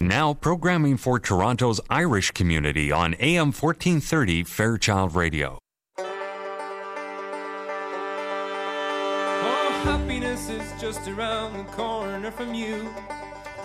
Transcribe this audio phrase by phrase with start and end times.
[0.00, 5.58] Now programming for Toronto's Irish community on AM 1430 Fairchild Radio.
[5.98, 6.04] Oh,
[9.82, 12.88] happiness is just around the corner from you.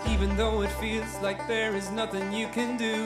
[0.08, 3.04] Even though it feels like there is nothing you can do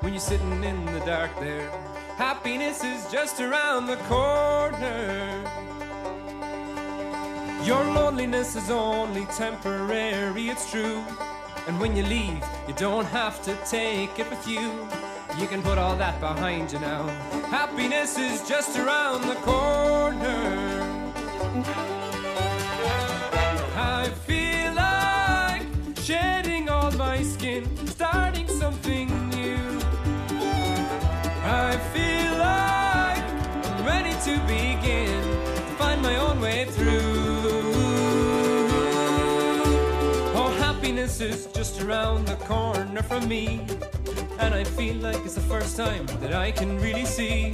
[0.00, 1.68] when you're sitting in the dark there.
[2.16, 5.44] Happiness is just around the corner.
[7.66, 11.04] Your loneliness is only temporary, it's true.
[11.66, 14.88] And when you leave, you don't have to take it with you.
[15.38, 17.06] You can put all that behind you now.
[17.50, 20.82] Happiness is just around the corner.
[41.92, 43.60] Around the corner from me.
[44.38, 47.52] And I feel like it's the first time that I can really see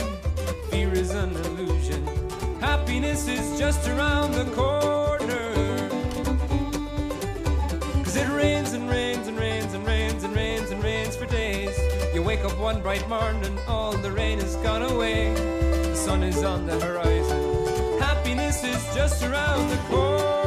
[0.71, 2.07] fear is an illusion.
[2.61, 5.47] Happiness is just around the corner.
[8.05, 11.77] Cause it rains and rains and rains and rains and rains and rains for days.
[12.15, 15.35] You wake up one bright morning, all the rain has gone away.
[15.35, 17.99] The sun is on the horizon.
[17.99, 20.38] Happiness is just around the corner.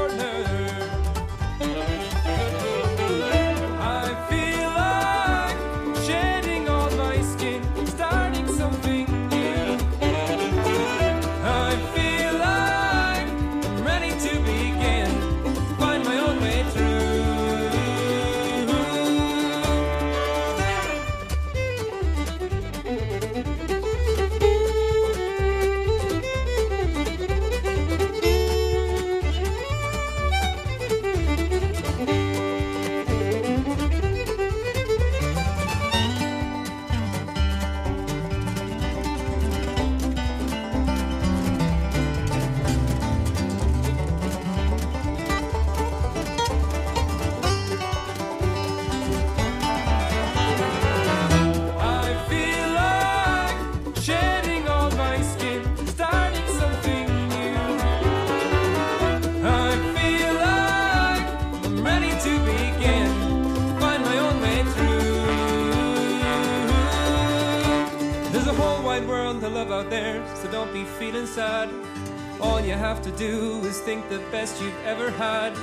[75.02, 75.54] Ever had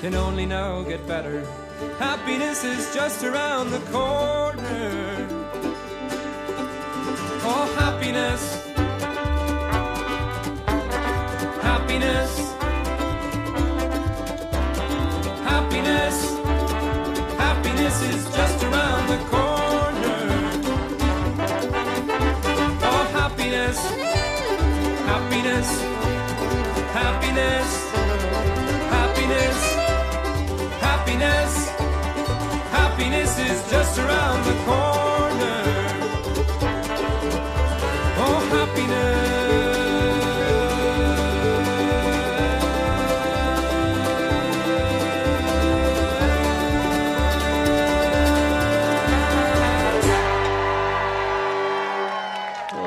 [0.00, 1.40] can only now get better.
[1.98, 5.28] Happiness is just around the corner.
[7.48, 8.42] Oh, happiness.
[11.62, 12.32] Happiness.
[15.50, 16.16] Happiness.
[17.44, 20.20] Happiness is just around the corner.
[22.90, 23.78] Oh, happiness.
[25.10, 25.68] Happiness.
[26.92, 26.92] Happiness.
[26.92, 27.85] Happiness.
[33.06, 35.62] Happiness is just around the corner.
[38.18, 39.36] Oh, happiness.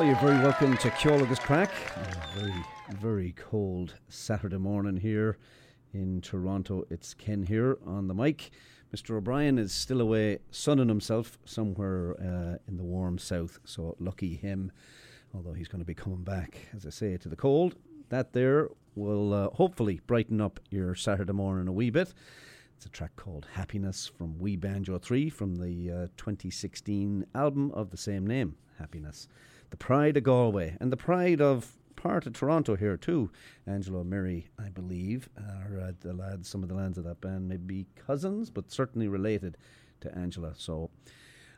[0.05, 1.69] You're very welcome to Ceol Agus Craic.
[2.35, 5.37] Very, very cold Saturday morning here
[5.93, 6.83] in Toronto.
[6.89, 8.51] It's Ken here on the mic.
[8.95, 9.15] Mr.
[9.15, 14.71] O'Brien is still away sunning himself somewhere uh, in the warm south, so lucky him.
[15.33, 17.75] Although he's going to be coming back, as I say, to the cold.
[18.09, 22.13] That there will uh, hopefully brighten up your Saturday morning a wee bit.
[22.75, 27.91] It's a track called Happiness from We Banjo 3 from the uh, 2016 album of
[27.91, 29.27] the same name, Happiness.
[29.69, 33.29] The pride of Galway and the pride of part of Toronto here too.
[33.67, 37.19] Angelo and Mary, I believe, are uh, the lads, some of the lads of that
[37.19, 39.57] band, may be cousins, but certainly related
[39.99, 40.53] to Angela.
[40.55, 40.89] So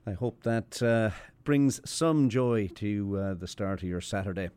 [0.08, 1.12] I hope that uh,
[1.44, 4.50] brings some joy to uh, the start of your Saturday.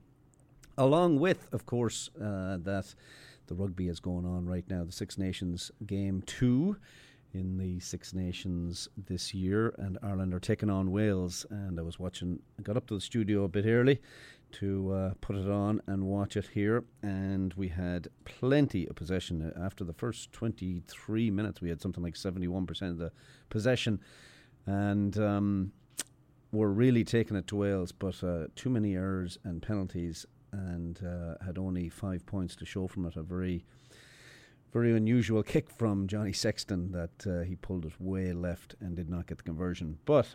[0.78, 2.94] Along with, of course, uh, that
[3.46, 6.76] the rugby is going on right now, the Six Nations game two
[7.34, 11.44] in the Six Nations this year, and Ireland are taking on Wales.
[11.50, 14.00] And I was watching, I got up to the studio a bit early
[14.54, 19.52] to uh, put it on and watch it here, and we had plenty of possession.
[19.60, 23.12] After the first 23 minutes, we had something like 71% of the
[23.50, 24.00] possession,
[24.66, 25.72] and um,
[26.52, 31.44] were really taking it to Wales, but uh, too many errors and penalties, and uh,
[31.44, 33.16] had only five points to show from it.
[33.16, 33.64] A very
[34.74, 39.08] very unusual kick from Johnny Sexton that uh, he pulled it way left and did
[39.08, 39.98] not get the conversion.
[40.04, 40.34] But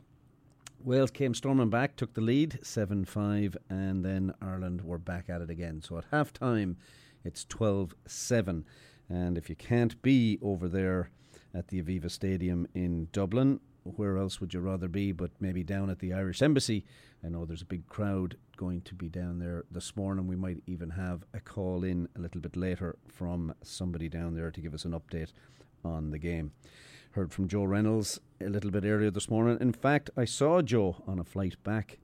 [0.83, 5.41] Wales came storming back, took the lead 7 5, and then Ireland were back at
[5.41, 5.81] it again.
[5.81, 6.77] So at half time,
[7.23, 8.65] it's 12 7.
[9.09, 11.09] And if you can't be over there
[11.53, 15.89] at the Aviva Stadium in Dublin, where else would you rather be but maybe down
[15.89, 16.85] at the Irish Embassy?
[17.23, 20.27] I know there's a big crowd going to be down there this morning.
[20.27, 24.51] We might even have a call in a little bit later from somebody down there
[24.51, 25.31] to give us an update
[25.83, 26.51] on the game.
[27.13, 29.57] Heard from Joe Reynolds a little bit earlier this morning.
[29.59, 31.97] In fact, I saw Joe on a flight back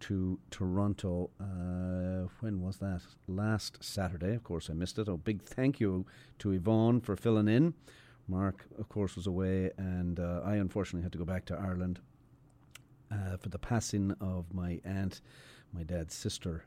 [0.00, 1.30] to Toronto.
[1.40, 3.00] Uh, when was that?
[3.26, 4.34] Last Saturday.
[4.34, 5.08] Of course, I missed it.
[5.08, 6.04] A big thank you
[6.40, 7.72] to Yvonne for filling in.
[8.28, 12.00] Mark, of course, was away, and uh, I unfortunately had to go back to Ireland
[13.10, 15.22] uh, for the passing of my aunt,
[15.72, 16.66] my dad's sister.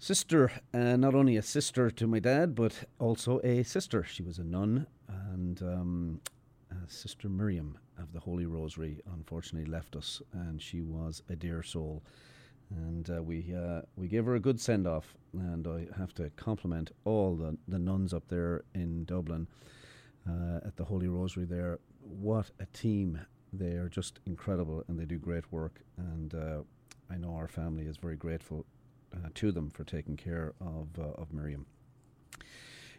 [0.00, 4.02] Sister, uh, not only a sister to my dad, but also a sister.
[4.02, 6.20] She was a nun, and um,
[6.86, 12.02] Sister Miriam of the Holy Rosary unfortunately left us, and she was a dear soul.
[12.70, 16.30] And uh, we uh, we gave her a good send off, and I have to
[16.30, 19.48] compliment all the, the nuns up there in Dublin
[20.28, 21.78] uh, at the Holy Rosary there.
[22.00, 23.20] What a team!
[23.52, 25.80] They are just incredible and they do great work.
[25.96, 26.58] And uh,
[27.10, 28.64] I know our family is very grateful
[29.12, 31.66] uh, to them for taking care of, uh, of Miriam.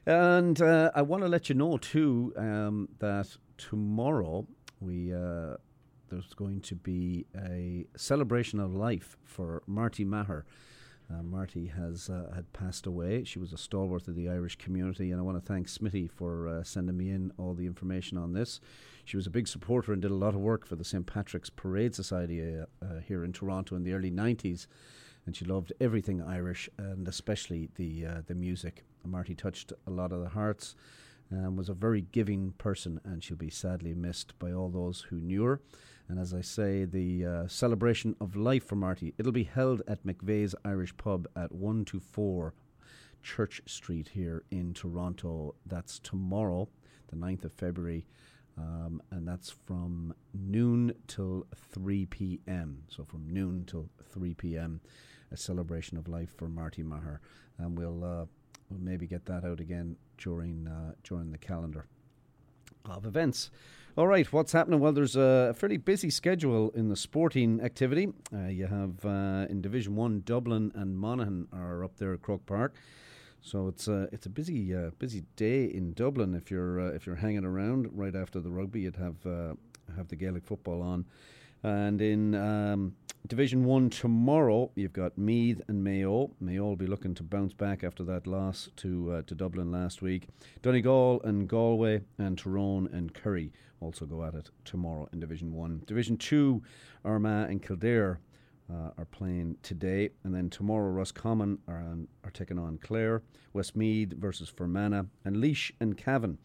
[0.05, 4.47] And uh, I want to let you know too um, that tomorrow
[4.79, 5.57] we uh,
[6.09, 10.45] there's going to be a celebration of life for Marty Maher.
[11.09, 13.23] Uh, Marty has uh, had passed away.
[13.23, 16.47] She was a stalwart of the Irish community, and I want to thank Smitty for
[16.47, 18.59] uh, sending me in all the information on this.
[19.05, 21.49] She was a big supporter and did a lot of work for the St Patrick's
[21.49, 24.67] Parade Society uh, here in Toronto in the early '90s,
[25.25, 28.83] and she loved everything Irish and especially the the music.
[29.05, 30.75] Marty touched a lot of the hearts.
[31.29, 35.15] and was a very giving person, and she'll be sadly missed by all those who
[35.15, 35.61] knew her.
[36.09, 40.05] And as I say, the uh, celebration of life for Marty, it'll be held at
[40.05, 42.53] McVeigh's Irish Pub at 1 to 4
[43.23, 45.55] Church Street here in Toronto.
[45.65, 46.67] That's tomorrow,
[47.09, 48.05] the 9th of February.
[48.57, 52.83] Um, and that's from noon till 3 p.m.
[52.89, 54.81] So from noon till 3 p.m.,
[55.31, 57.21] a celebration of life for Marty Maher.
[57.57, 58.25] And we'll, uh,
[58.71, 61.85] we'll maybe get that out again during, uh, during the calendar
[62.85, 63.51] of events.
[63.97, 64.79] All right, what's happening?
[64.79, 68.07] Well, there's a fairly busy schedule in the sporting activity.
[68.33, 72.45] Uh, you have uh, in Division One, Dublin and Monaghan are up there at Croke
[72.45, 72.73] Park.
[73.41, 76.35] So it's a it's a busy uh, busy day in Dublin.
[76.35, 79.55] If you're uh, if you're hanging around right after the rugby, you'd have uh,
[79.97, 81.05] have the Gaelic football on.
[81.63, 82.95] And in um,
[83.27, 86.31] Division 1 tomorrow, you've got Meath and Mayo.
[86.39, 90.01] Mayo will be looking to bounce back after that loss to uh, to Dublin last
[90.01, 90.27] week.
[90.63, 95.83] Donegal and Galway and Tyrone and Kerry also go at it tomorrow in Division 1.
[95.85, 96.61] Division 2,
[97.05, 98.19] Armagh and Kildare
[98.71, 100.09] uh, are playing today.
[100.23, 103.21] And then tomorrow, Roscommon are, on, are taking on Clare,
[103.53, 106.37] Westmeath versus Fermanagh, and Laois and Cavan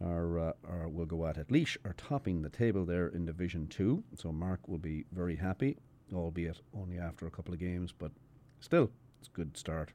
[0.00, 1.50] are, uh, are will go at it.
[1.50, 5.76] Laois are topping the table there in Division 2, so Mark will be very happy,
[6.14, 8.12] albeit only after a couple of games, but
[8.60, 9.92] still, it's a good start.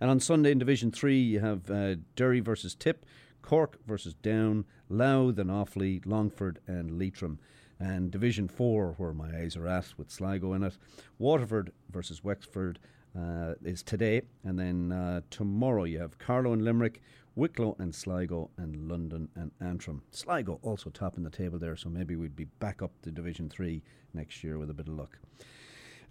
[0.00, 3.04] And on Sunday in Division 3, you have uh, Derry versus Tip,
[3.42, 7.38] Cork versus Down, Louth and Offaly, Longford and Leitrim.
[7.80, 10.76] And Division 4, where my eyes are at, with Sligo in it,
[11.18, 12.78] Waterford versus Wexford
[13.16, 14.22] uh, is today.
[14.44, 17.00] And then uh, tomorrow you have Carlow and Limerick,
[17.38, 20.02] Wicklow and Sligo, and London and Antrim.
[20.10, 23.80] Sligo also topping the table there, so maybe we'd be back up to Division 3
[24.12, 25.18] next year with a bit of luck.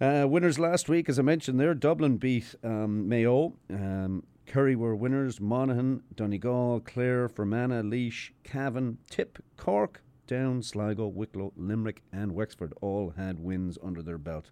[0.00, 3.52] Uh, winners last week, as I mentioned there, Dublin beat um, Mayo.
[3.68, 5.38] Um, Kerry were winners.
[5.38, 13.10] Monaghan, Donegal, Clare, Fermanagh, Laois, Cavan, Tip, Cork, Down, Sligo, Wicklow, Limerick, and Wexford all
[13.10, 14.50] had wins under their belt.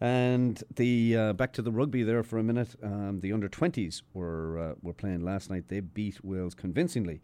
[0.00, 2.76] And the uh, back to the rugby there for a minute.
[2.82, 5.68] Um, the under twenties were uh, were playing last night.
[5.68, 7.20] They beat Wales convincingly,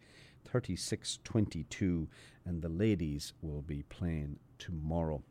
[0.51, 2.07] 36-22,
[2.45, 5.23] and the ladies will be playing tomorrow.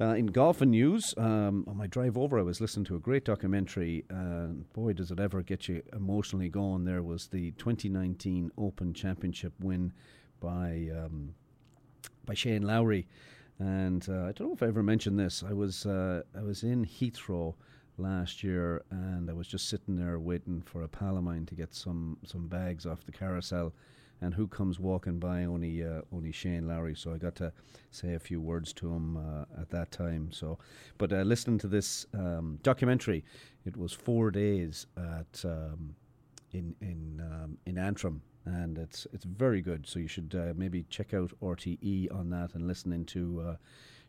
[0.00, 2.98] Uh, in golf and news, um, on my drive over, I was listening to a
[2.98, 6.84] great documentary, and boy, does it ever get you emotionally going.
[6.84, 9.92] There was the 2019 Open Championship win
[10.40, 11.34] by um,
[12.24, 13.06] by Shane Lowry,
[13.60, 15.44] and uh, I don't know if I ever mentioned this.
[15.48, 17.54] I was uh, I was in Heathrow
[17.98, 21.54] last year, and I was just sitting there waiting for a pal of mine to
[21.54, 23.72] get some some bags off the carousel
[24.22, 25.44] and who comes walking by?
[25.44, 26.94] Only uh, only Shane Lowry.
[26.94, 27.52] So I got to
[27.90, 30.30] say a few words to him uh, at that time.
[30.32, 30.58] So,
[30.98, 33.24] but uh, listening to this um, documentary,
[33.64, 35.94] it was four days at um,
[36.52, 39.86] in in um, in Antrim, and it's it's very good.
[39.86, 43.56] So you should uh, maybe check out RTE on that and listen into uh,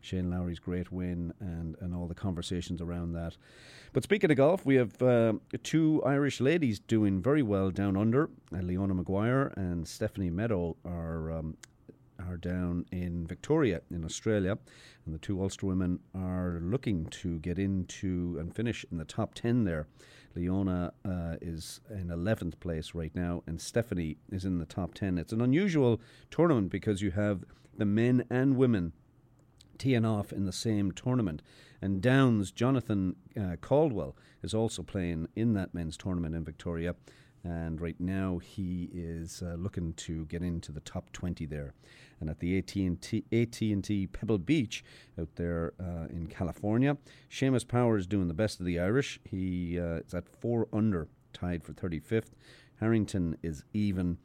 [0.00, 3.36] Shane Lowry's great win and and all the conversations around that.
[3.92, 8.30] But speaking of golf, we have uh, two Irish ladies doing very well down under.
[8.52, 11.56] Uh, Leona Maguire and Stephanie Meadow are um,
[12.28, 14.58] are down in Victoria in Australia,
[15.04, 19.34] and the two Ulster women are looking to get into and finish in the top
[19.34, 19.86] 10 there.
[20.34, 25.18] Leona uh, is in 11th place right now, and Stephanie is in the top 10.
[25.18, 27.44] It's an unusual tournament because you have
[27.76, 28.92] the men and women
[29.78, 31.42] teeing off in the same tournament.
[31.80, 36.94] And Downs, Jonathan uh, Caldwell, is also playing in that men's tournament in Victoria
[37.44, 41.74] and right now he is uh, looking to get into the top 20 there.
[42.20, 44.84] And at the AT&T, AT&T Pebble Beach
[45.20, 46.96] out there uh, in California
[47.30, 49.18] Seamus Power is doing the best of the Irish.
[49.24, 52.30] He uh, is at 4 under tied for 35th
[52.78, 54.18] Harrington is even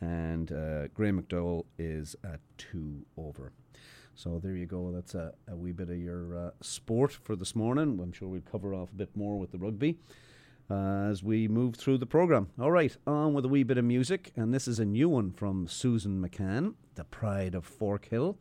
[0.00, 3.52] and uh, Graham McDowell is at 2 over.
[4.14, 4.92] So there you go.
[4.92, 7.98] That's a, a wee bit of your uh, sport for this morning.
[8.00, 9.98] I'm sure we'll cover off a bit more with the rugby
[10.70, 12.48] uh, as we move through the programme.
[12.58, 15.32] All right, on with a wee bit of music, and this is a new one
[15.32, 18.36] from Susan McCann, The Pride of Forkhill.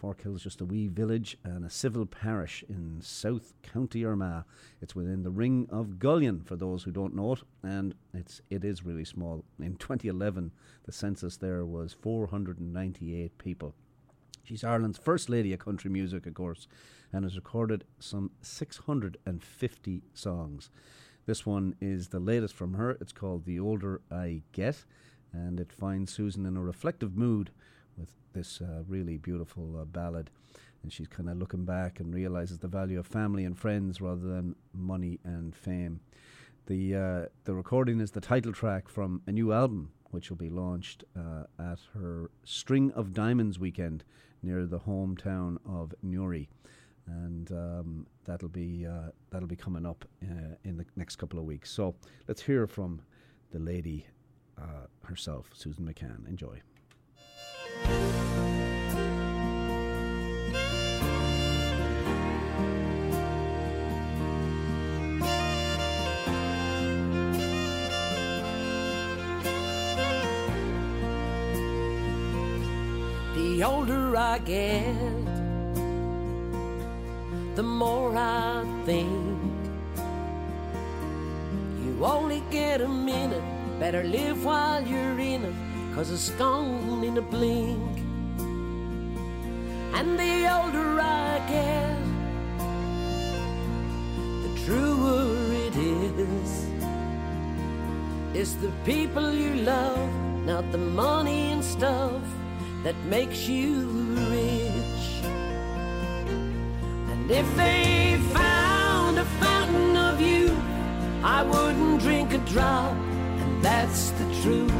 [0.00, 4.44] Forkhill is just a wee village and a civil parish in South County Armagh.
[4.80, 8.64] It's within the Ring of Gullion, for those who don't know it, and it's it
[8.64, 9.44] is really small.
[9.58, 10.52] In 2011,
[10.84, 13.74] the census there was 498 people.
[14.44, 16.68] She's Ireland's first lady of country music, of course,
[17.12, 20.70] and has recorded some 650 songs.
[21.28, 22.92] This one is the latest from her.
[23.02, 24.86] It's called The Older I Get,
[25.30, 27.50] and it finds Susan in a reflective mood
[27.98, 30.30] with this uh, really beautiful uh, ballad.
[30.82, 34.26] And she's kind of looking back and realizes the value of family and friends rather
[34.26, 36.00] than money and fame.
[36.64, 40.48] The uh, the recording is the title track from a new album, which will be
[40.48, 44.02] launched uh, at her String of Diamonds weekend
[44.42, 46.48] near the hometown of Newry
[47.08, 51.44] and um, that'll be uh, that'll be coming up uh, in the next couple of
[51.44, 51.70] weeks.
[51.70, 51.94] So
[52.26, 53.00] let's hear from
[53.50, 54.06] the lady
[54.58, 56.28] uh, herself, Susan McCann.
[56.28, 56.60] Enjoy.
[73.34, 75.27] The older I get
[77.58, 79.42] the more I think.
[81.82, 83.42] You only get a minute,
[83.80, 85.56] better live while you're in it,
[85.92, 87.94] cause it's gone in a blink.
[89.96, 91.98] And the older I get,
[94.44, 95.26] the truer
[95.66, 96.50] it is.
[98.34, 100.08] It's the people you love,
[100.46, 102.22] not the money and stuff,
[102.84, 103.88] that makes you
[104.30, 104.57] rich.
[107.30, 110.58] If they found a fountain of youth,
[111.22, 114.72] I wouldn't drink a drop, and that's the truth.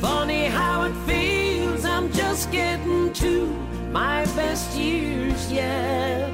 [0.00, 3.46] Funny how it feels, I'm just getting to
[3.90, 6.32] my best years yet.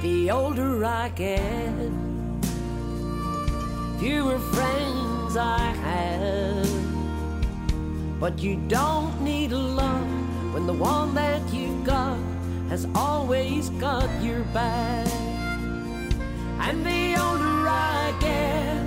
[0.00, 1.90] The older I get,
[3.98, 6.70] fewer friends I have.
[8.18, 10.06] But you don't need a lot
[10.54, 12.33] when the one that you got
[12.74, 15.06] has always got your back.
[16.66, 18.82] And the older I get,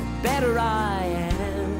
[0.00, 1.70] the better I am.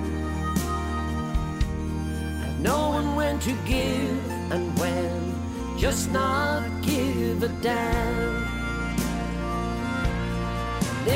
[2.45, 5.35] At knowing when to give and when
[5.77, 8.35] just not give a damn.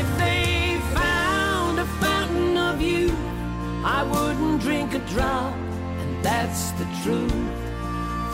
[0.01, 3.15] If they found a fountain of youth,
[3.85, 5.55] I wouldn't drink a drop,
[6.01, 7.56] and that's the truth.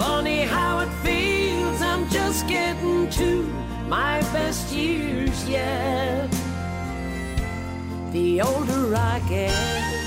[0.05, 3.45] Funny how it feels, I'm just getting to
[3.87, 6.29] my best years yet.
[8.11, 10.02] The older I get.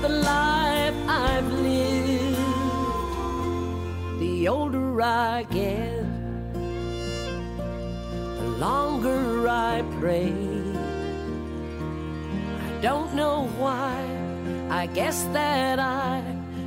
[0.00, 2.38] The life I've lived.
[4.18, 6.04] The older I get,
[8.38, 10.32] the longer I pray.
[12.66, 13.94] I don't know why,
[14.70, 16.22] I guess that I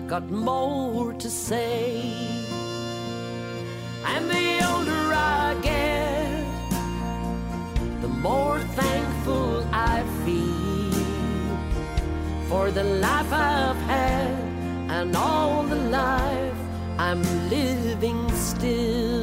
[0.07, 2.32] got more to say.
[12.53, 14.29] For the life I've had
[14.97, 16.59] and all the life
[16.99, 19.22] I'm living still.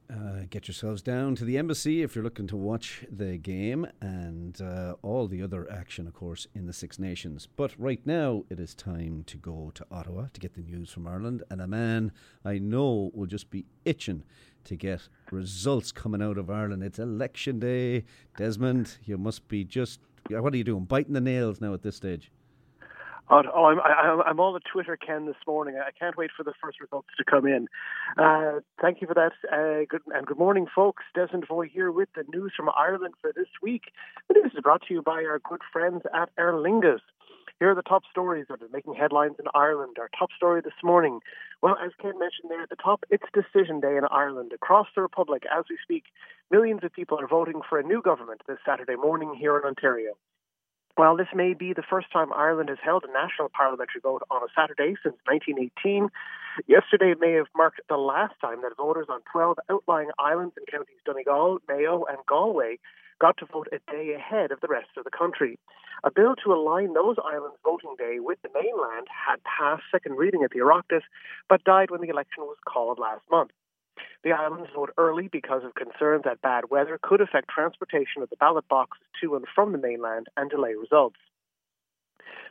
[0.11, 4.59] Uh, get yourselves down to the embassy if you're looking to watch the game and
[4.59, 7.47] uh, all the other action, of course, in the Six Nations.
[7.55, 11.07] But right now, it is time to go to Ottawa to get the news from
[11.07, 11.43] Ireland.
[11.49, 12.11] And a man
[12.43, 14.23] I know will just be itching
[14.65, 16.83] to get results coming out of Ireland.
[16.83, 18.03] It's election day.
[18.37, 20.01] Desmond, you must be just.
[20.29, 20.85] What are you doing?
[20.85, 22.31] Biting the nails now at this stage?
[23.29, 25.77] Oh, I'm, I, I'm all the Twitter Ken this morning.
[25.77, 27.67] I can't wait for the first results to come in.
[28.17, 29.31] Uh, thank you for that.
[29.49, 31.03] Uh, good and good morning, folks.
[31.15, 33.83] Desmond Voy here with the news from Ireland for this week.
[34.27, 36.99] The news is brought to you by our good friends at Aer Lingus.
[37.59, 39.97] Here are the top stories that are making headlines in Ireland.
[39.99, 41.19] Our top story this morning.
[41.61, 44.51] Well, as Ken mentioned there at the top, it's decision day in Ireland.
[44.51, 46.05] Across the Republic, as we speak,
[46.49, 50.13] millions of people are voting for a new government this Saturday morning here in Ontario.
[50.95, 54.43] While this may be the first time Ireland has held a national parliamentary vote on
[54.43, 56.09] a Saturday since 1918,
[56.67, 60.99] yesterday may have marked the last time that voters on 12 outlying islands and counties
[61.05, 62.77] Donegal, Mayo, and Galway
[63.19, 65.57] got to vote a day ahead of the rest of the country.
[66.03, 70.43] A bill to align those islands' voting day with the mainland had passed second reading
[70.43, 71.03] at the Oireachtas,
[71.47, 73.51] but died when the election was called last month.
[74.23, 78.35] The islands vote early because of concerns that bad weather could affect transportation of the
[78.35, 81.17] ballot boxes to and from the mainland and delay results.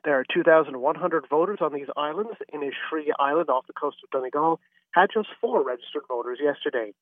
[0.05, 2.33] There are 2,100 voters on these islands.
[2.53, 4.59] In Inishfree Island off the coast of Donegal
[4.92, 6.92] had just four registered voters yesterday.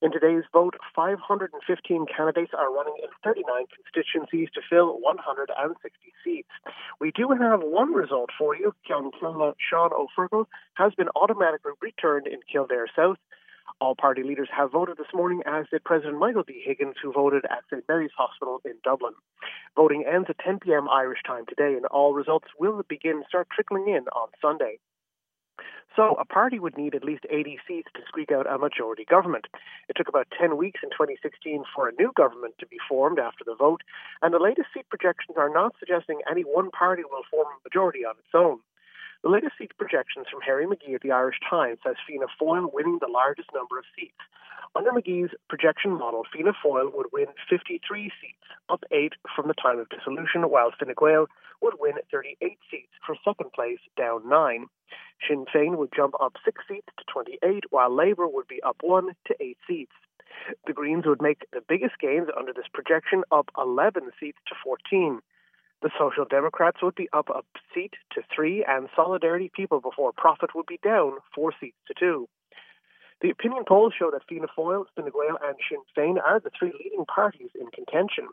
[0.00, 6.48] In today's vote, 515 candidates are running in 39 constituencies to fill 160 seats.
[7.00, 8.74] We do have one result for you.
[8.86, 9.10] Sean
[9.92, 13.18] O'Fergal has been automatically returned in Kildare South.
[13.80, 16.62] All party leaders have voted this morning, as did President Michael D.
[16.64, 17.84] Higgins, who voted at St.
[17.88, 19.14] Mary's Hospital in Dublin.
[19.76, 20.88] Voting ends at 10 p.m.
[20.88, 24.78] Irish time today, and all results will begin start trickling in on Sunday.
[25.96, 29.46] So a party would need at least 80 seats to squeak out a majority government.
[29.88, 33.42] It took about 10 weeks in 2016 for a new government to be formed after
[33.44, 33.82] the vote,
[34.22, 38.04] and the latest seat projections are not suggesting any one party will form a majority
[38.04, 38.60] on its own.
[39.24, 42.98] The latest seat projections from Harry McGee at the Irish Times says Fianna Fáil winning
[43.00, 44.18] the largest number of seats.
[44.76, 49.80] Under McGee's projection model, Fianna Fáil would win 53 seats, up 8 from the time
[49.80, 51.26] of dissolution, while Fine Gael
[51.60, 54.66] would win 38 seats for second place, down 9.
[55.26, 59.16] Sinn Féin would jump up 6 seats to 28, while Labour would be up 1
[59.26, 59.92] to 8 seats.
[60.66, 65.20] The Greens would make the biggest gains under this projection, up 11 seats to 14.
[65.80, 70.54] The Social Democrats would be up a seat to three, and Solidarity People Before Profit
[70.54, 72.28] would be down four seats to two.
[73.20, 76.72] The opinion polls show that Fianna Fáil, Fine Gael, and Sinn Féin are the three
[76.72, 78.28] leading parties in contention.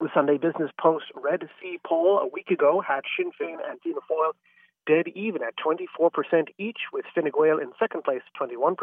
[0.00, 4.00] The Sunday Business Post Red C poll a week ago had Sinn Féin and Fianna
[4.10, 4.32] Fáil
[4.86, 8.76] dead even at 24% each, with Fine Gael in second place, 21%.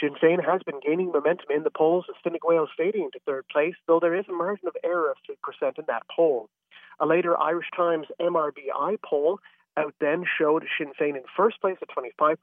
[0.00, 3.46] Sinn Féin has been gaining momentum in the polls, with Fine Gael fading to third
[3.48, 6.48] place, though there is a margin of error of 3% in that poll.
[7.00, 9.40] A later Irish Times MRBI poll
[9.76, 12.36] out then showed Sinn Féin in first place at 25%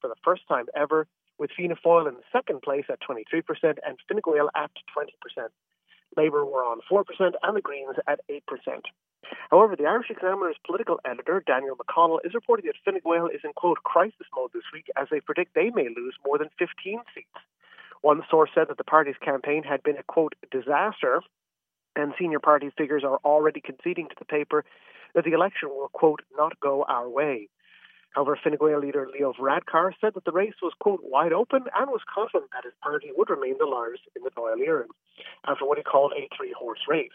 [0.00, 1.06] for the first time ever,
[1.38, 3.42] with Fianna Fáil in second place at 23%
[3.86, 5.48] and Fine Gael at 20%.
[6.18, 7.04] Labour were on 4%
[7.42, 8.40] and the Greens at 8%.
[9.50, 13.52] However, the Irish Examiner's political editor, Daniel McConnell, is reporting that Fine Gael is in,
[13.54, 17.28] quote, crisis mode this week as they predict they may lose more than 15 seats.
[18.02, 21.22] One source said that the party's campaign had been a, quote, disaster,
[21.96, 24.64] and senior party figures are already conceding to the paper
[25.14, 27.48] that the election will, quote, not go our way.
[28.12, 31.90] However, Fine Gael leader Leo Varadkar said that the race was, quote, wide open and
[31.90, 34.92] was confident that his party would remain the largest in the Dáil Éireann
[35.46, 37.12] after what he called a three horse race.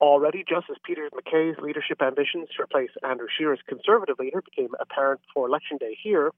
[0.00, 5.48] Already, Justice Peter MacKay's leadership ambitions to replace Andrew Scheer's Conservative leader became apparent before
[5.48, 6.32] Election Day here.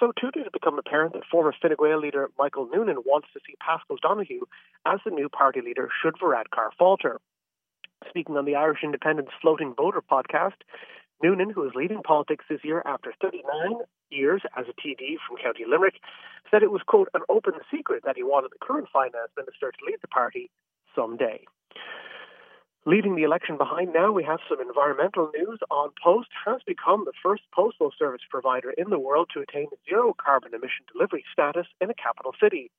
[0.00, 3.40] So too did it become apparent that former Fine Gael leader Michael Noonan wants to
[3.46, 4.48] see Paschal Donohoe
[4.84, 7.20] as the new party leader should Varadkar falter.
[8.08, 10.60] Speaking on the Irish Independent's Floating Voter podcast,
[11.22, 15.64] Noonan, who is leaving politics this year after 39 years as a TD from County
[15.66, 16.00] Limerick,
[16.50, 19.84] said it was, quote, an open secret that he wanted the current finance minister to
[19.86, 20.50] lead the party
[20.94, 21.44] someday.
[22.84, 25.58] Leaving the election behind now, we have some environmental news.
[25.72, 30.14] An Post has become the first postal service provider in the world to attain zero
[30.14, 32.70] carbon emission delivery status in a capital city.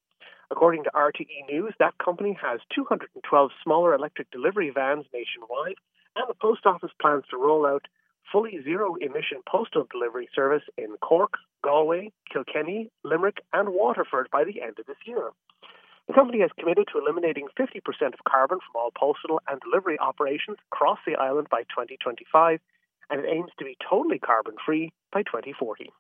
[0.50, 5.76] According to RTE News, that company has 212 smaller electric delivery vans nationwide,
[6.16, 7.86] and the post office plans to roll out
[8.32, 14.62] fully zero emission postal delivery service in Cork, Galway, Kilkenny, Limerick, and Waterford by the
[14.62, 15.32] end of this year.
[16.08, 17.78] The company has committed to eliminating 50%
[18.14, 22.60] of carbon from all postal and delivery operations across the island by 2025,
[23.10, 25.92] and it aims to be totally carbon free by 2040.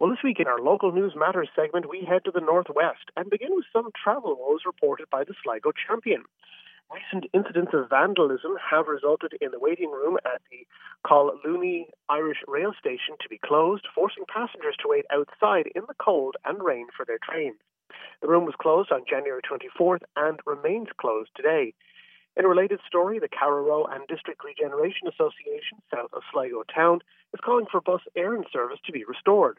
[0.00, 3.30] Well, this week in our local news matters segment, we head to the northwest and
[3.30, 6.24] begin with some travel woes reported by the Sligo champion.
[6.94, 10.64] Recent incidents of vandalism have resulted in the waiting room at the
[11.04, 16.36] Collooney Irish Rail Station to be closed, forcing passengers to wait outside in the cold
[16.44, 17.58] and rain for their trains.
[18.22, 21.74] The room was closed on January 24th and remains closed today.
[22.36, 27.00] In a related story, the Carraroe and District Regeneration Association, south of Sligo town,
[27.34, 29.58] is calling for bus Éireann service to be restored.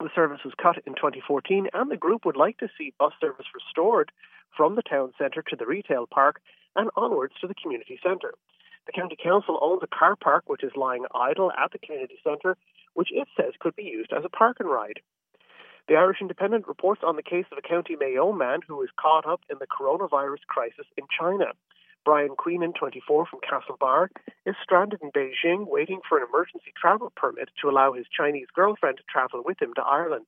[0.00, 3.46] The service was cut in 2014, and the group would like to see bus service
[3.52, 4.12] restored
[4.56, 6.40] from the town centre to the retail park
[6.76, 8.34] and onwards to the community centre.
[8.86, 12.56] The county council owns a car park which is lying idle at the community centre,
[12.94, 15.00] which it says could be used as a park and ride.
[15.88, 19.26] The Irish Independent reports on the case of a County Mayo man who was caught
[19.26, 21.52] up in the coronavirus crisis in China.
[22.04, 24.08] Brian Queenan, 24, from Castlebar,
[24.46, 28.96] is stranded in Beijing waiting for an emergency travel permit to allow his Chinese girlfriend
[28.98, 30.26] to travel with him to Ireland.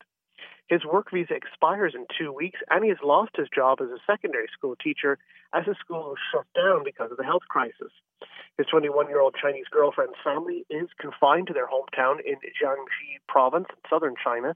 [0.68, 3.99] His work visa expires in two weeks, and he has lost his job as a
[4.07, 5.18] secondary school teacher
[5.53, 7.92] as his school was shut down because of the health crisis.
[8.57, 13.66] His 21 year old Chinese girlfriend's family is confined to their hometown in Jiangxi province
[13.70, 14.55] in southern China.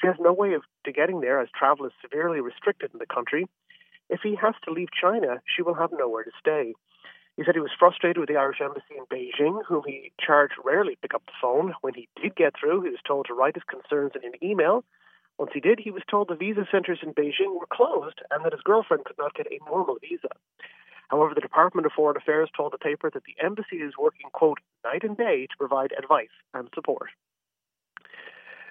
[0.00, 3.06] She has no way of to getting there as travel is severely restricted in the
[3.06, 3.46] country.
[4.08, 6.74] If he has to leave China, she will have nowhere to stay.
[7.36, 10.96] He said he was frustrated with the Irish Embassy in Beijing, whom he charged rarely
[11.02, 11.74] pick up the phone.
[11.82, 14.84] When he did get through, he was told to write his concerns in an email,
[15.38, 18.52] once he did, he was told the visa centres in Beijing were closed and that
[18.52, 20.28] his girlfriend could not get a normal visa.
[21.08, 24.58] However, the Department of Foreign Affairs told the paper that the embassy is working, quote,
[24.82, 27.10] night and day to provide advice and support.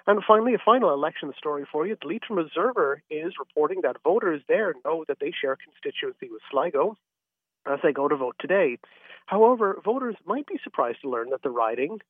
[0.06, 1.96] And finally, a final election story for you.
[2.00, 6.42] The Leitrim Observer is reporting that voters there know that they share a constituency with
[6.50, 6.96] Sligo
[7.66, 8.78] as they go to vote today.
[9.26, 12.00] However, voters might be surprised to learn that the riding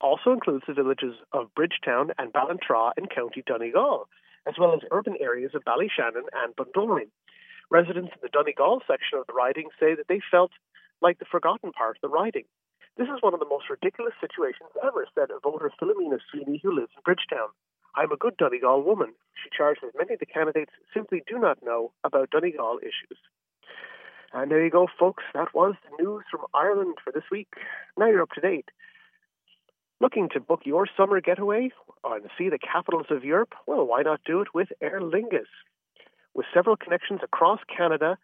[0.00, 4.08] also includes the villages of Bridgetown and Ballintra in County Donegal,
[4.46, 7.10] as well as urban areas of Ballyshannon and Bundoran.
[7.70, 10.50] Residents in the Donegal section of the riding say that they felt
[11.00, 12.44] like the forgotten part of the riding.
[12.96, 16.74] This is one of the most ridiculous situations ever, said a voter Philomena Sweeney, who
[16.74, 17.48] lives in Bridgetown.
[17.94, 19.14] I'm a good Donegal woman.
[19.42, 23.18] She charged that many of the candidates simply do not know about Donegal issues.
[24.32, 25.24] And there you go, folks.
[25.34, 27.48] That was the news from Ireland for this week.
[27.96, 28.68] Now you're up to date.
[30.02, 31.68] Looking to book your summer getaway
[32.02, 33.52] and see the capitals of Europe?
[33.66, 35.44] Well, why not do it with Aer Lingus?
[36.32, 38.16] With several connections across Canada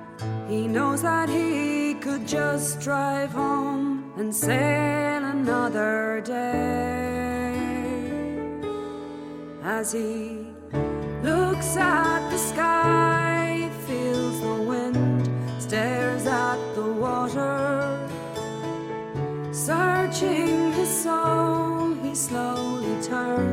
[0.50, 7.54] He knows that he could just drive home and sail another day.
[9.64, 10.48] As he
[11.24, 17.98] looks at the sky, feels the wind, stares at the water.
[19.54, 23.51] Searching his soul, he slowly turns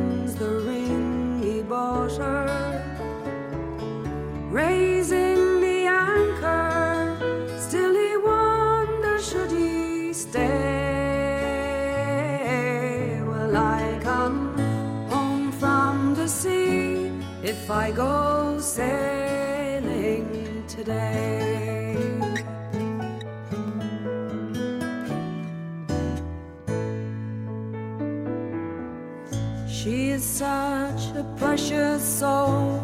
[4.59, 7.15] Raising the anchor,
[7.61, 10.43] still he wonders should he stay.
[13.25, 14.59] Will I come
[15.09, 17.13] home from the sea
[17.45, 20.27] if I go sailing
[20.67, 21.95] today?
[29.69, 32.83] She is such a precious soul,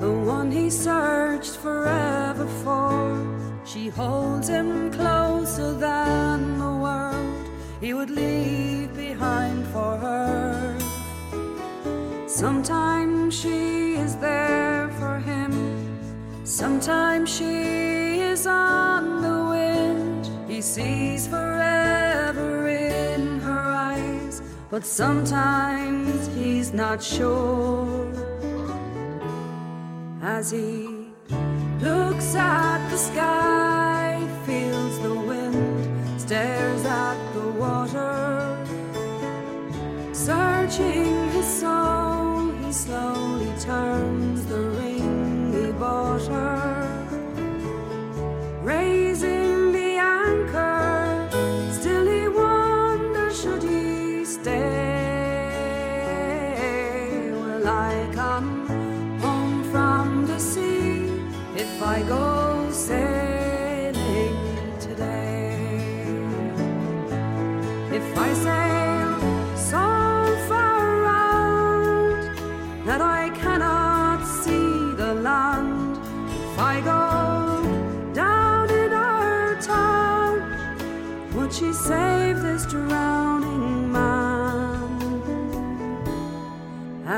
[0.00, 2.90] the one he searched forever for.
[3.66, 7.46] She holds him closer than the world
[7.80, 10.78] he would leave behind for her.
[12.26, 15.52] Sometimes she is there for him,
[16.44, 20.30] sometimes she is on the wind.
[20.48, 28.19] He sees forever in her eyes, but sometimes he's not sure.
[30.22, 30.86] As he
[31.80, 38.56] looks at the sky, feels the wind, stares at the water.
[40.12, 41.09] Searching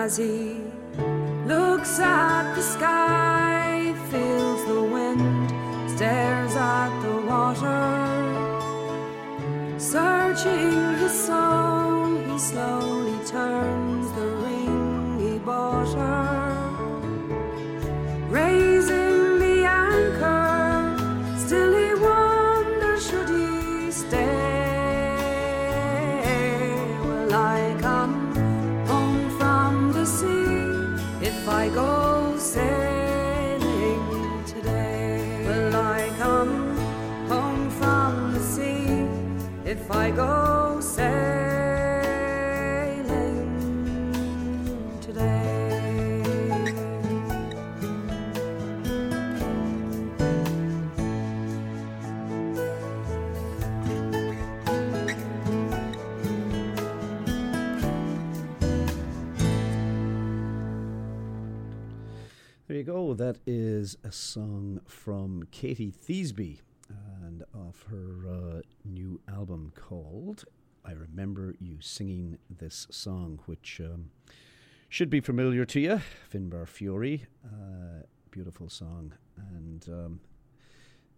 [0.05, 0.57] As he
[1.47, 5.49] looks at the sky, feels the wind,
[5.89, 7.85] stares at the water.
[9.79, 13.72] Searching his soul, he slowly turns
[63.15, 66.61] That is a song from Katie Theasby
[67.23, 70.45] and of her uh, new album called
[70.85, 74.11] I Remember You Singing This Song, which um,
[74.89, 76.01] should be familiar to you.
[76.33, 79.13] Finbar Furey, uh, beautiful song.
[79.37, 80.21] And um,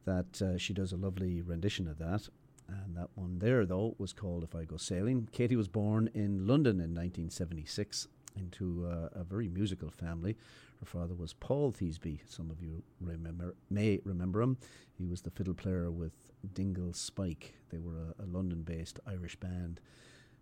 [0.04, 2.28] that uh, she does a lovely rendition of that.
[2.68, 5.28] And that one there, though, was called If I Go Sailing.
[5.30, 10.37] Katie was born in London in 1976 into uh, a very musical family.
[10.84, 12.20] Her father was Paul Theasby.
[12.28, 14.58] Some of you remember may remember him.
[14.92, 16.12] He was the fiddle player with
[16.52, 17.54] Dingle Spike.
[17.70, 19.80] They were a, a London-based Irish band,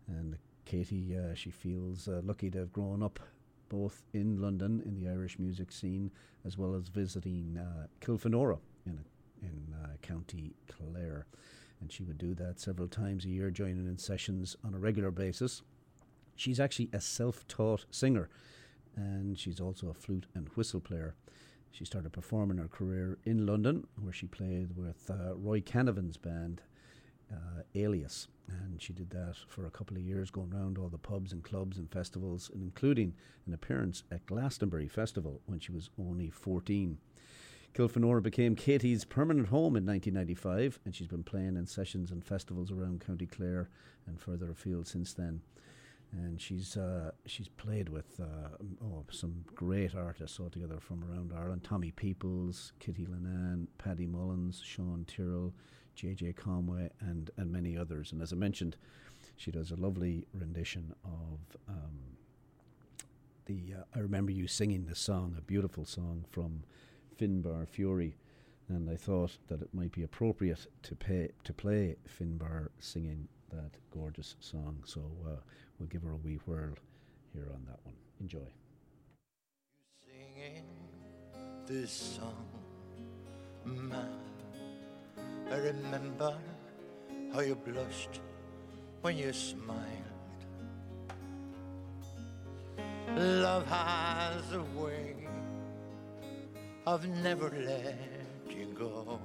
[0.08, 3.20] and Katie uh, she feels uh, lucky to have grown up
[3.68, 6.10] both in London in the Irish music scene
[6.44, 8.98] as well as visiting uh, Kilfenora in
[9.42, 11.26] in uh, County Clare,
[11.80, 15.12] and she would do that several times a year, joining in sessions on a regular
[15.12, 15.62] basis.
[16.34, 18.28] She's actually a self-taught singer
[18.96, 21.14] and she's also a flute and whistle player.
[21.70, 26.60] She started performing her career in London, where she played with uh, Roy Canavan's band,
[27.32, 28.28] uh, Alias.
[28.48, 31.42] And she did that for a couple of years, going around all the pubs and
[31.42, 33.14] clubs and festivals, and including
[33.46, 36.98] an appearance at Glastonbury Festival when she was only 14.
[37.74, 42.70] Kilfenora became Katie's permanent home in 1995, and she's been playing in sessions and festivals
[42.70, 43.70] around County Clare
[44.06, 45.40] and further afield since then.
[46.12, 51.64] And she's uh, she's played with uh, oh, some great artists altogether from around Ireland:
[51.64, 55.54] Tommy Peoples, Kitty Lennon, Paddy Mullins, Sean Tyrrell,
[55.94, 56.34] J.J.
[56.34, 58.12] Conway, and and many others.
[58.12, 58.76] And as I mentioned,
[59.36, 61.56] she does a lovely rendition of.
[61.68, 62.16] Um,
[63.46, 66.62] the uh, I remember you singing this song, a beautiful song from
[67.18, 68.14] Finbar Furey,
[68.68, 73.70] and I thought that it might be appropriate to pay to play Finbar singing that
[73.90, 74.82] gorgeous song.
[74.84, 75.36] So uh,
[75.78, 76.74] we'll give her a wee whirl
[77.32, 77.94] here on that one.
[78.20, 78.38] Enjoy.
[80.06, 80.64] You Singing
[81.66, 82.48] this song,
[83.64, 84.08] man,
[85.50, 86.36] I remember
[87.32, 88.20] how you blushed
[89.00, 89.78] when you smiled.
[93.16, 95.16] Love has a way
[96.86, 99.20] of never letting go.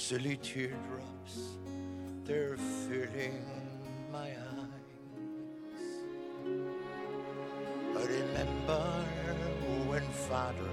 [0.00, 1.58] Silly teardrops,
[2.24, 3.44] they're filling
[4.10, 4.80] my eyes.
[7.96, 8.82] I remember
[9.86, 10.72] when Father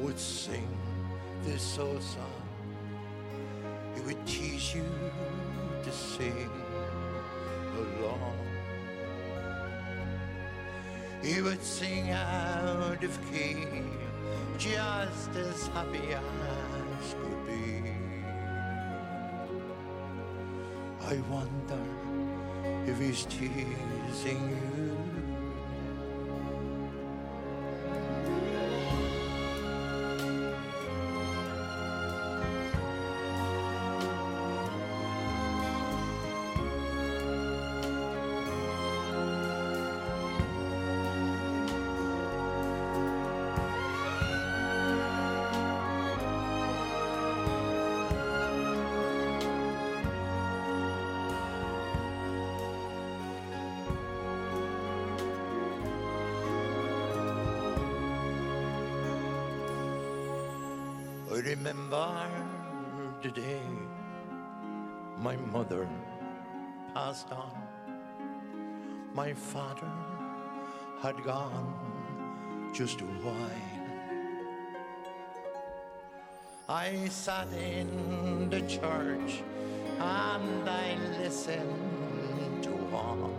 [0.00, 0.68] would sing
[1.44, 2.42] this old song.
[3.94, 4.84] He would tease you
[5.84, 6.50] to sing
[7.76, 8.36] along.
[11.22, 13.64] He would sing out of key,
[14.58, 18.05] just as happy as could be.
[21.08, 21.78] I wonder
[22.84, 24.95] if he's teasing you.
[61.46, 62.28] Remember
[63.22, 63.60] the day
[65.16, 65.88] my mother
[66.92, 67.52] passed on.
[69.14, 69.92] My father
[71.00, 73.76] had gone just a while.
[76.68, 79.44] I sat in the church
[80.00, 83.30] and I listened to all.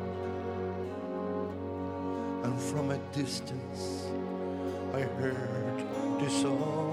[2.45, 4.07] And from a distance
[4.93, 5.77] I heard
[6.21, 6.86] this old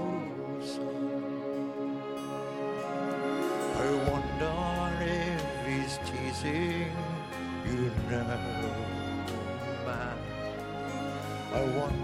[11.55, 11.95] I wonder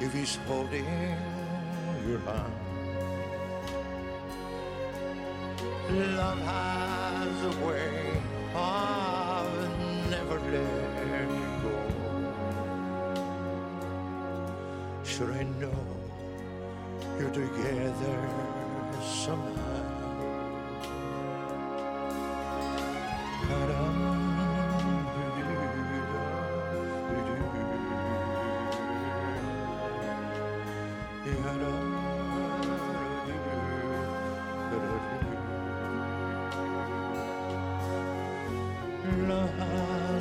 [0.00, 0.84] if he's holding
[2.04, 2.52] your hand.
[6.16, 8.20] Love has a way
[8.56, 9.46] of
[10.10, 11.78] never letting go.
[15.04, 15.86] Should I know
[17.20, 18.18] you're together
[19.00, 19.67] somehow?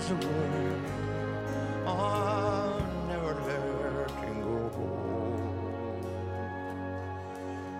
[0.09, 0.21] Of
[3.09, 4.87] never go.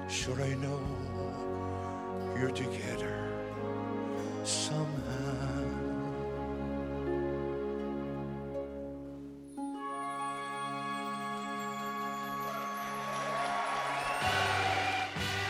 [0.10, 0.82] Should I know
[2.38, 3.17] you're together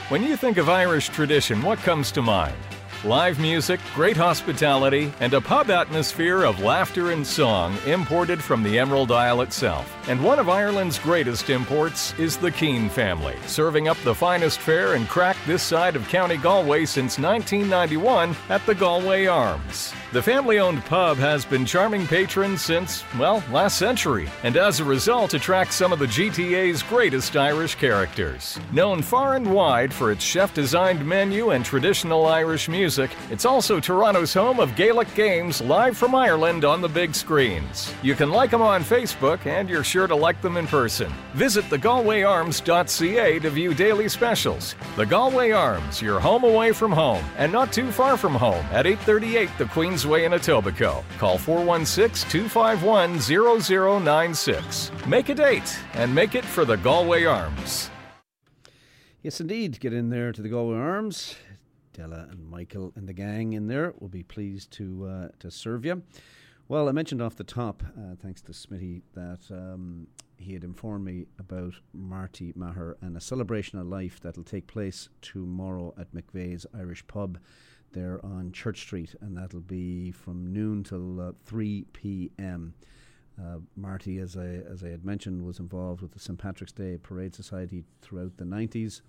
[0.09, 2.55] When you think of Irish tradition, what comes to mind?
[3.03, 8.79] Live music, great hospitality, and a pub atmosphere of laughter and song imported from the
[8.79, 9.96] Emerald Isle itself.
[10.09, 14.93] And one of Ireland's greatest imports is the Keane family, serving up the finest fare
[14.93, 19.93] and crack this side of County Galway since 1991 at the Galway Arms.
[20.13, 24.85] The family owned pub has been charming patrons since, well, last century, and as a
[24.85, 28.57] result attracts some of the GTA's greatest Irish characters.
[28.71, 33.81] Known far and wide for its chef designed menu and traditional Irish music, it's also
[33.81, 37.93] Toronto's home of Gaelic games live from Ireland on the big screens.
[38.01, 41.11] You can like them on Facebook, and you're sure to like them in person.
[41.33, 44.75] Visit thegalwayarms.ca to view daily specials.
[44.95, 48.85] The Galway Arms, your home away from home, and not too far from home, at
[48.85, 51.03] 838 the Queensway in Etobicoke.
[51.17, 53.19] Call 416 251
[54.03, 54.91] 0096.
[55.07, 57.89] Make a date and make it for the Galway Arms.
[59.23, 59.79] Yes, indeed.
[59.79, 61.35] Get in there to the Galway Arms.
[61.97, 65.83] Della and Michael and the gang in there will be pleased to uh, to serve
[65.83, 66.03] you.
[66.69, 70.05] Well, I mentioned off the top, uh, thanks to Smitty, that um,
[70.35, 75.07] he had informed me about Marty Maher and a celebration of life that'll take place
[75.21, 77.39] tomorrow at McVeigh's Irish Pub
[77.93, 82.73] there on Church Street, and that'll be from noon till uh, 3 p.m.
[83.41, 86.97] Uh, Marty, as I as I had mentioned, was involved with the St Patrick's Day
[86.97, 88.99] Parade Society throughout the 90s,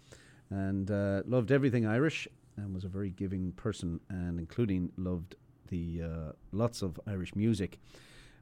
[0.50, 5.34] and uh, loved everything Irish, and was a very giving person, and including loved
[5.68, 7.78] the uh, lots of Irish music.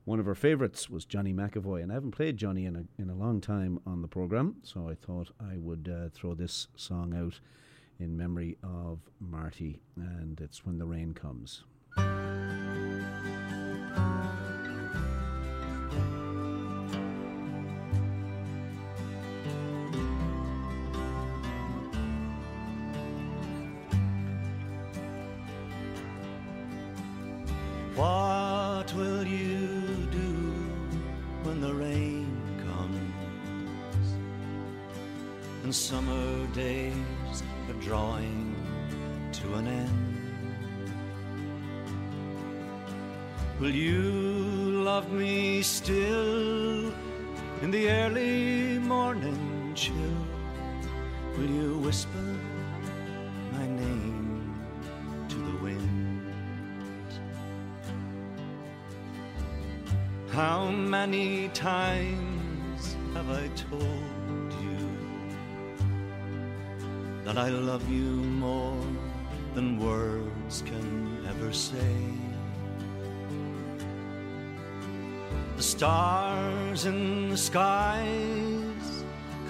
[0.05, 3.11] One of her favourites was Johnny McEvoy, and I haven't played Johnny in a in
[3.11, 7.15] a long time on the program, so I thought I would uh, throw this song
[7.15, 7.41] out
[7.99, 11.65] in memory of Marty, and it's when the rain comes.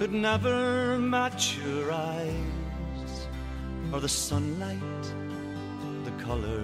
[0.07, 3.27] Could never match your eyes,
[3.91, 5.03] or the sunlight,
[6.05, 6.63] the color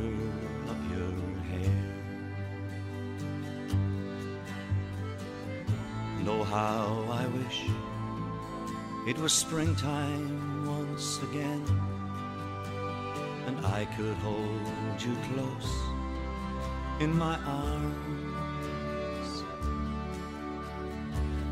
[0.71, 1.11] of your
[1.51, 1.83] hair.
[6.25, 7.65] Oh, how I wish
[9.07, 11.65] it was springtime once again,
[13.47, 15.71] and I could hold you close
[17.01, 18.52] in my arms.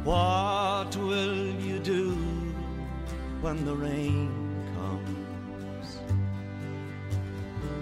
[0.03, 2.15] What will you do
[3.39, 4.31] when the rain
[4.75, 5.99] comes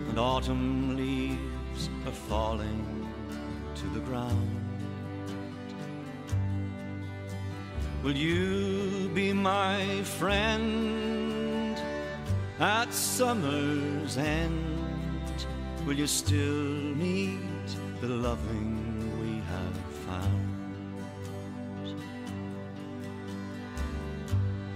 [0.09, 3.07] and autumn leaves are falling
[3.75, 4.59] to the ground?
[8.03, 11.77] Will you be my friend
[12.59, 15.45] at summer's end?
[15.85, 16.65] Will you still
[16.95, 17.39] meet
[18.01, 18.78] the loving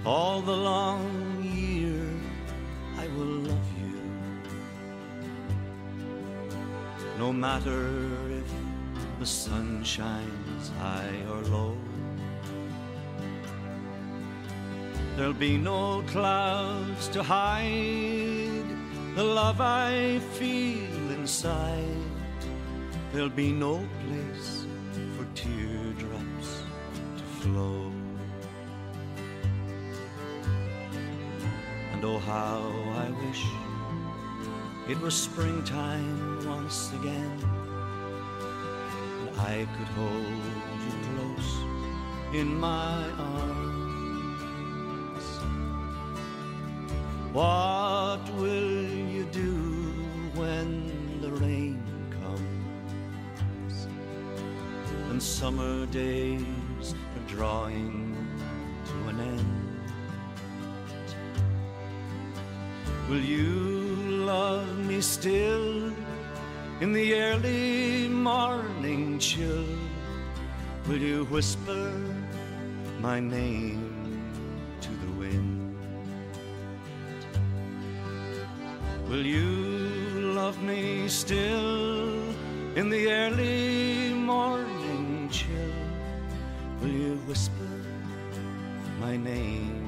[0.06, 2.10] All the long year
[2.98, 4.02] I will love you,
[7.18, 7.88] no matter
[8.28, 8.44] if
[9.18, 11.74] the sun shines high or low.
[15.16, 18.68] There'll be no clouds to hide
[19.14, 22.04] the love I feel inside.
[23.10, 24.66] There'll be no place
[25.16, 26.62] for teardrops
[27.16, 27.83] to flow.
[32.34, 32.66] How
[33.04, 33.42] I wish
[34.88, 37.38] it was springtime once again,
[39.20, 40.42] and I could hold
[40.84, 41.50] you close
[42.34, 43.02] in my
[43.36, 45.26] arms.
[47.32, 48.82] What will
[49.14, 49.54] you do
[50.34, 50.68] when
[51.20, 51.80] the rain
[52.20, 53.76] comes
[55.10, 58.03] and summer days are drawing
[63.14, 65.92] Will you love me still
[66.80, 69.68] in the early morning chill?
[70.88, 71.92] Will you whisper
[72.98, 74.20] my name
[74.80, 75.78] to the wind?
[79.08, 82.18] Will you love me still
[82.74, 85.78] in the early morning chill?
[86.80, 87.74] Will you whisper
[88.98, 89.83] my name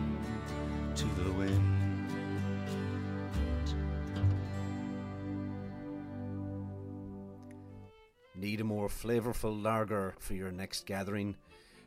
[8.77, 11.35] more flavourful lager for your next gathering?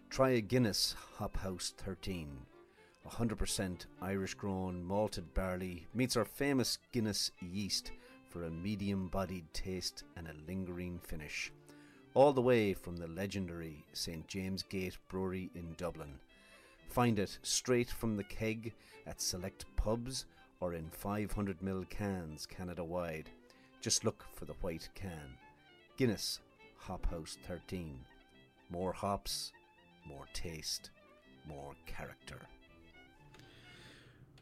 [0.09, 2.27] Try a Guinness Hop House 13.
[3.07, 7.91] 100% Irish grown malted barley meets our famous Guinness yeast
[8.27, 11.51] for a medium bodied taste and a lingering finish.
[12.15, 16.15] All the way from the legendary St James Gate Brewery in Dublin.
[16.89, 18.73] Find it straight from the keg
[19.05, 20.25] at select pubs
[20.59, 23.29] or in 500ml cans Canada wide.
[23.79, 25.37] Just look for the white can.
[25.95, 26.39] Guinness
[26.79, 27.99] Hop House 13.
[28.69, 29.51] More hops,
[30.05, 30.91] more taste,
[31.47, 32.39] more character.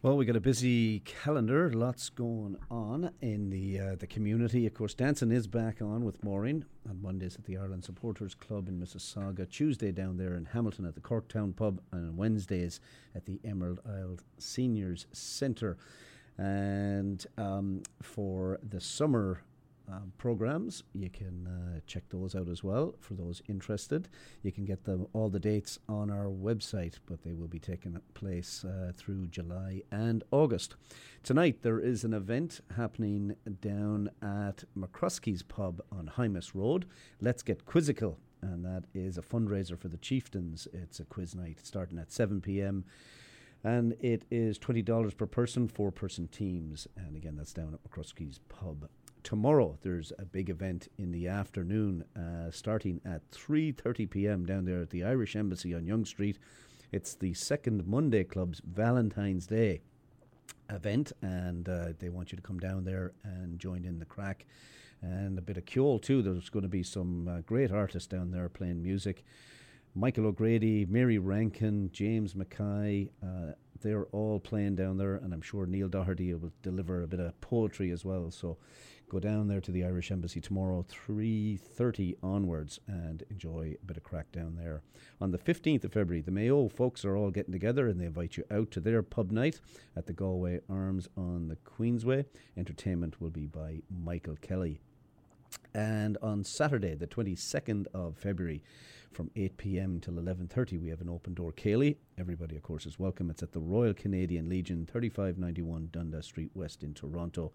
[0.03, 4.67] Well, we got a busy calendar, lots going on in the uh, the community.
[4.67, 8.67] Of course, dancing is back on with Maureen on Mondays at the Ireland Supporters Club
[8.67, 12.79] in Mississauga, Tuesday down there in Hamilton at the Corktown Pub, and Wednesdays
[13.15, 15.77] at the Emerald Isle Seniors Centre.
[16.37, 19.41] And um, for the summer
[19.91, 20.83] um, programs.
[20.93, 24.09] You can uh, check those out as well for those interested.
[24.43, 27.99] You can get them all the dates on our website, but they will be taking
[28.13, 30.75] place uh, through July and August.
[31.23, 36.85] Tonight there is an event happening down at McCruskey's Pub on Hymas Road.
[37.21, 38.19] Let's get quizzical.
[38.41, 40.67] And that is a fundraiser for the Chieftains.
[40.71, 42.85] It's a quiz night starting at 7 p.m
[43.63, 46.87] and it is $20 per person, four person teams.
[46.95, 48.87] And again, that's down at McCruskey's Pub
[49.27, 49.77] tomorrow.
[49.81, 54.89] There's a big event in the afternoon uh, starting at 3.30 p.m down there at
[54.89, 56.39] the irish embassy on Yonge street.
[56.93, 59.81] It's the second monday club's valentine's day
[60.69, 64.45] event and uh, they want you to come down there and join in the crack.
[65.01, 66.21] And a bit of Ceol too.
[66.21, 69.25] There's going to be some uh, great artists down there playing music.
[69.93, 75.65] Michael O'Grady, Mary Rankin, James Mackay, uh, they're all playing down there, and I'm sure
[75.65, 78.31] Neil Doherty will deliver a bit of poetry as well.
[78.31, 78.57] So
[79.09, 84.03] go down there to the Irish Embassy tomorrow, 3.30 onwards, and enjoy a bit of
[84.03, 84.81] crack down there.
[85.21, 88.37] On the 15th of February, the Mayo folks are all getting together and they invite
[88.37, 89.61] you out to their pub night
[89.95, 92.25] at the Galway Arms on the Queensway.
[92.57, 94.81] Entertainment will be by Michael Kelly.
[95.73, 98.61] And on Saturday, the 22nd of February,
[99.11, 99.99] from 8 p.m.
[99.99, 101.95] till 11:30, we have an open door Céilí.
[102.17, 103.29] Everybody, of course, is welcome.
[103.29, 107.51] It's at the Royal Canadian Legion, 3591 Dundas Street West in Toronto.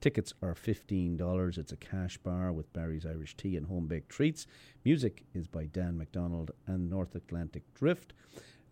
[0.00, 1.58] Tickets are $15.
[1.58, 4.46] It's a cash bar with Barry's Irish Tea and home baked treats.
[4.84, 8.12] Music is by Dan McDonald and North Atlantic Drift.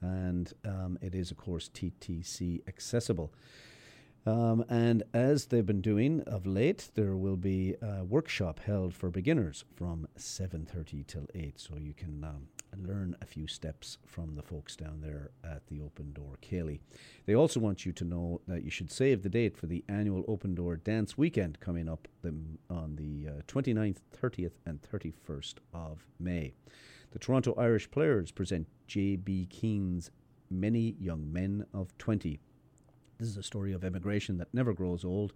[0.00, 3.32] And um, it is, of course, TTC accessible.
[4.26, 9.10] Um, and as they've been doing of late, there will be a workshop held for
[9.10, 11.58] beginners from 7.30 till 8.
[11.58, 12.48] So you can um,
[12.78, 16.80] learn a few steps from the folks down there at the Open Door Céilí.
[17.26, 20.24] They also want you to know that you should save the date for the annual
[20.28, 26.54] Open Door Dance Weekend coming up on the uh, 29th, 30th, and 31st of May.
[27.12, 29.46] The Toronto Irish Players present J.B.
[29.46, 30.10] Keane's
[30.50, 32.40] Many Young Men of 20.
[33.18, 35.32] This is a story of emigration that never grows old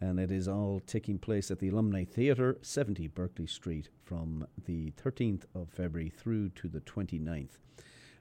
[0.00, 4.92] and it is all taking place at the Alumni Theatre, 70 Berkeley Street, from the
[4.92, 7.58] 13th of February through to the 29th.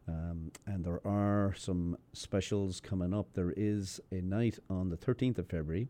[0.08, 3.34] Um, and there are some specials coming up.
[3.34, 5.90] There is a night on the 13th of February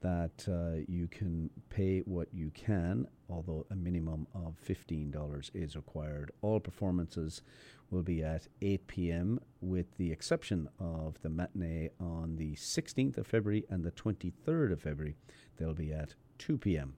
[0.00, 6.30] that uh, you can pay what you can, although a minimum of $15 is required.
[6.42, 7.42] All performances
[7.90, 13.26] will be at 8 p.m., with the exception of the matinee on the 16th of
[13.26, 15.16] February and the 23rd of February.
[15.56, 16.94] They'll be at 2 p.m.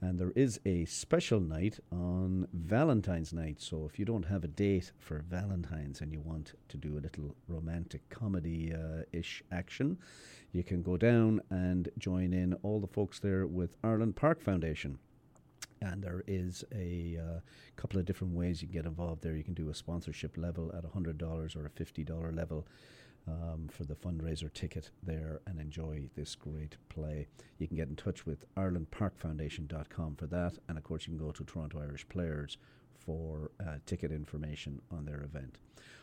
[0.00, 3.60] And there is a special night on Valentine's night.
[3.60, 7.00] So if you don't have a date for Valentine's and you want to do a
[7.00, 8.74] little romantic comedy
[9.12, 9.98] ish action,
[10.52, 14.98] you can go down and join in all the folks there with Ireland Park Foundation
[15.84, 17.40] and there is a uh,
[17.76, 19.36] couple of different ways you can get involved there.
[19.36, 22.66] You can do a sponsorship level at $100 or a $50 level
[23.26, 27.26] um, for the fundraiser ticket there and enjoy this great play.
[27.58, 31.32] You can get in touch with IrelandParkFoundation.com for that, and of course, you can go
[31.32, 32.58] to Toronto Irish Players
[33.04, 35.58] for uh, ticket information on their event.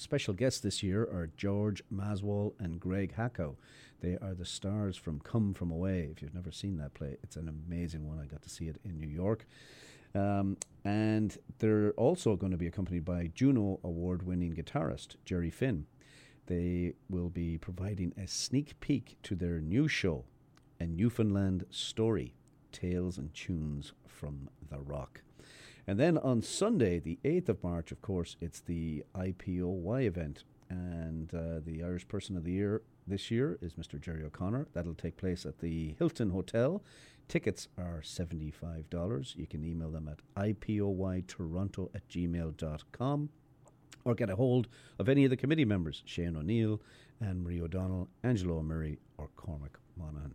[0.00, 3.56] Special guests this year are George Masswohl and Greg Hawco.
[4.00, 6.08] They are the stars from Come From Away.
[6.10, 8.18] If you've never seen that play, it's an amazing one.
[8.18, 9.44] I got to see it in New York.
[10.14, 15.84] Um, and they're also going to be accompanied by Juno Award winning guitarist Jerry Finn.
[16.46, 20.24] They will be providing a sneak peek to their new show,
[20.80, 22.32] A Newfoundland Story
[22.72, 25.20] Tales and Tunes from the Rock.
[25.86, 30.44] And then on Sunday, the 8th of March, of course, it's the IPOY event.
[30.68, 34.00] And uh, the Irish Person of the Year this year is Mr.
[34.00, 34.68] Jerry O'Connor.
[34.72, 36.82] That'll take place at the Hilton Hotel.
[37.28, 39.36] Tickets are $75.
[39.36, 43.28] You can email them at ipoytoronto at gmail.com
[44.04, 44.68] or get a hold
[44.98, 46.80] of any of the committee members Shane O'Neill,
[47.20, 50.34] Anne Marie O'Donnell, Angelo Murray, or Cormac Monaghan.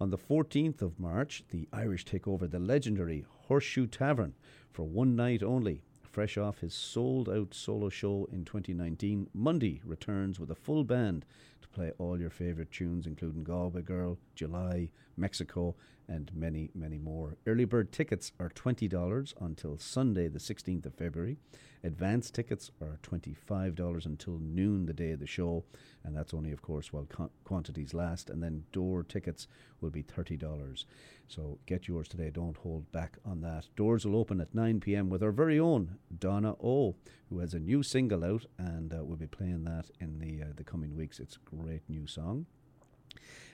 [0.00, 4.34] On the 14th of March, the Irish take over the legendary Horseshoe Tavern
[4.70, 5.82] for one night only.
[6.04, 11.24] Fresh off his sold out solo show in 2019, Mundy returns with a full band
[11.62, 15.74] to play all your favourite tunes, including Galway Girl, July, Mexico,
[16.08, 17.36] and many, many more.
[17.46, 21.36] Early bird tickets are $20 until Sunday, the 16th of February.
[21.84, 25.64] Advance tickets are $25 until noon the day of the show,
[26.02, 27.06] and that's only, of course, while
[27.44, 28.30] quantities last.
[28.30, 29.46] And then door tickets
[29.80, 30.84] will be $30.
[31.28, 32.30] So get yours today.
[32.30, 33.68] Don't hold back on that.
[33.76, 35.08] Doors will open at 9 p.m.
[35.08, 36.96] with our very own Donna O,
[37.28, 40.52] who has a new single out, and uh, we'll be playing that in the uh,
[40.56, 41.20] the coming weeks.
[41.20, 42.46] It's a great new song.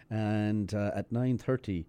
[0.08, 1.84] And uh, at 9:30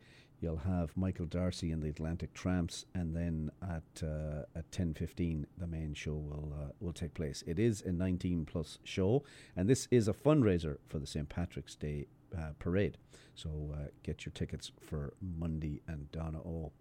[0.45, 5.47] You'll have Michael Darcy and the Atlantic Tramps, and then at uh, at ten fifteen,
[5.57, 7.43] the main show will uh, will take place.
[7.47, 9.23] It is a nineteen plus show,
[9.55, 12.05] and this is a fundraiser for the St Patrick's Day
[12.37, 12.99] uh, parade.
[13.33, 16.71] So uh, get your tickets for Mundy and Donna O.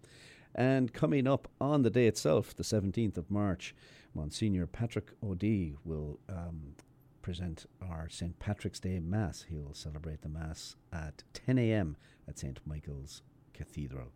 [0.53, 3.73] And coming up on the day itself, the 17th of March,
[4.13, 6.75] Monsignor Patrick O'D will um,
[7.23, 8.37] present our St.
[8.37, 9.45] Patrick's Day Mass.
[9.49, 11.97] He will celebrate the Mass at 10 a.m.
[12.27, 12.59] at St.
[12.63, 13.23] Michael's
[13.55, 14.11] Cathedral.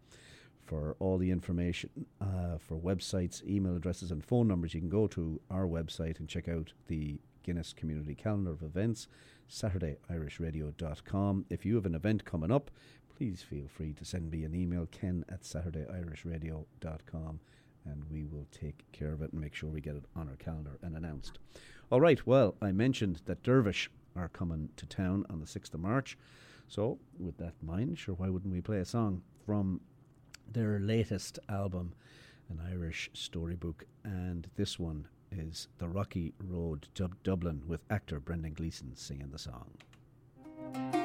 [0.63, 1.89] For all the information,
[2.21, 6.29] uh, for websites, email addresses, and phone numbers, you can go to our website and
[6.29, 9.07] check out the Guinness Community Calendar of Events,
[9.49, 11.45] SaturdayIrishRadio.com.
[11.49, 12.69] If you have an event coming up,
[13.17, 17.39] please feel free to send me an email, ken at SaturdayIrishRadio.com,
[17.85, 20.35] and we will take care of it and make sure we get it on our
[20.35, 21.39] calendar and announced.
[21.91, 25.79] All right, well, I mentioned that Dervish are coming to town on the 6th of
[25.79, 26.15] March.
[26.69, 29.81] So, with that in mind, sure, why wouldn't we play a song from
[30.51, 31.93] their latest album,
[32.47, 33.85] an Irish storybook?
[34.03, 39.39] And this one is The Rocky Road Dub- Dublin with actor Brendan Gleeson singing the
[39.39, 40.98] song.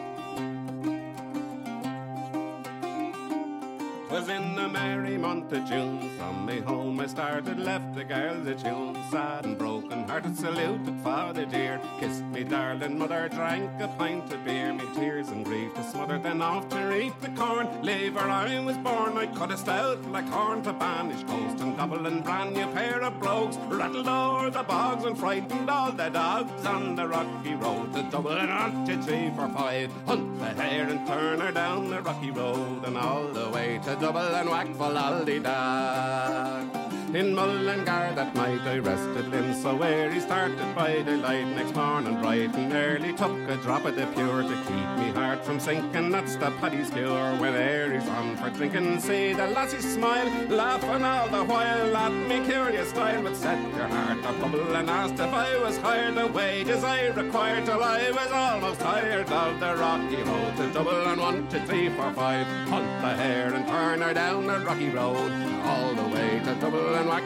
[4.14, 6.08] Was in the merry month of June.
[6.16, 8.96] From me home I started, left the girls a tune.
[9.10, 11.80] Sad and broken hearted, saluted father dear.
[11.98, 14.72] Kissed me darling mother, drank a pint of beer.
[14.72, 17.66] Me tears and grief to smother, then off to reap the corn.
[17.82, 21.43] Leave where I was born, I cut a stout like horn to banish coast
[21.86, 23.58] double brand new pair of blokes.
[23.68, 28.32] Rattled o'er the bogs and frightened all the dogs on the rocky road to double
[28.32, 29.92] and on to three for five.
[30.06, 33.96] Hunt the hare and turn her down the rocky road and all the way to
[33.96, 34.94] double and whack for
[35.42, 36.83] da.
[37.14, 42.20] In Mullingar that night I rested him so where he started by daylight next morning
[42.20, 46.10] bright and early took a drop of the pure to keep me heart from sinking.
[46.10, 48.98] That's the paddy's cure when air he's on for drinking.
[48.98, 53.86] See the lassies smile, laughing all the while at me curious style would set your
[53.86, 58.10] heart a bubble and asked if I was hired the wages I required till I
[58.10, 62.46] was almost tired of the rocky road to double and one to three four five.
[62.68, 65.30] Hunt the hare and turn her down the rocky road
[65.64, 67.24] all the way to double and whack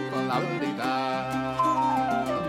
[0.76, 1.18] da.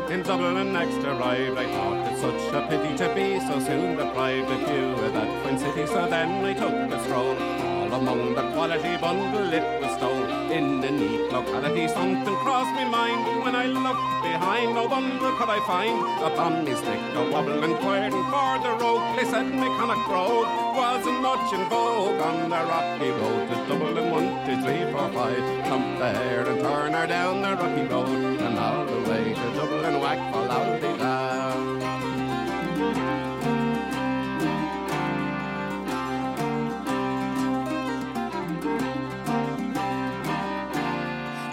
[0.10, 4.50] In Dublin next arrived, I thought it such a pity to be so soon deprived
[4.50, 5.86] of you of that fine city.
[5.86, 10.26] So then I took a stroll all among the quality bundle it was stole.
[10.52, 13.44] In the neat locality, something crossed me mind.
[13.44, 15.98] When I looked behind, no bundle could I find.
[16.24, 19.02] Upon me stick, a wobble and inquiring for the road.
[19.18, 24.12] They said Mechanic Road wasn't much in vogue on the rocky road to Dublin.
[24.12, 25.46] One, two, three, four, five.
[25.68, 29.48] Thump the hair and turn her down the rocky road, and all the way to
[29.58, 30.00] Dublin.
[30.02, 31.69] Whack for loudy down.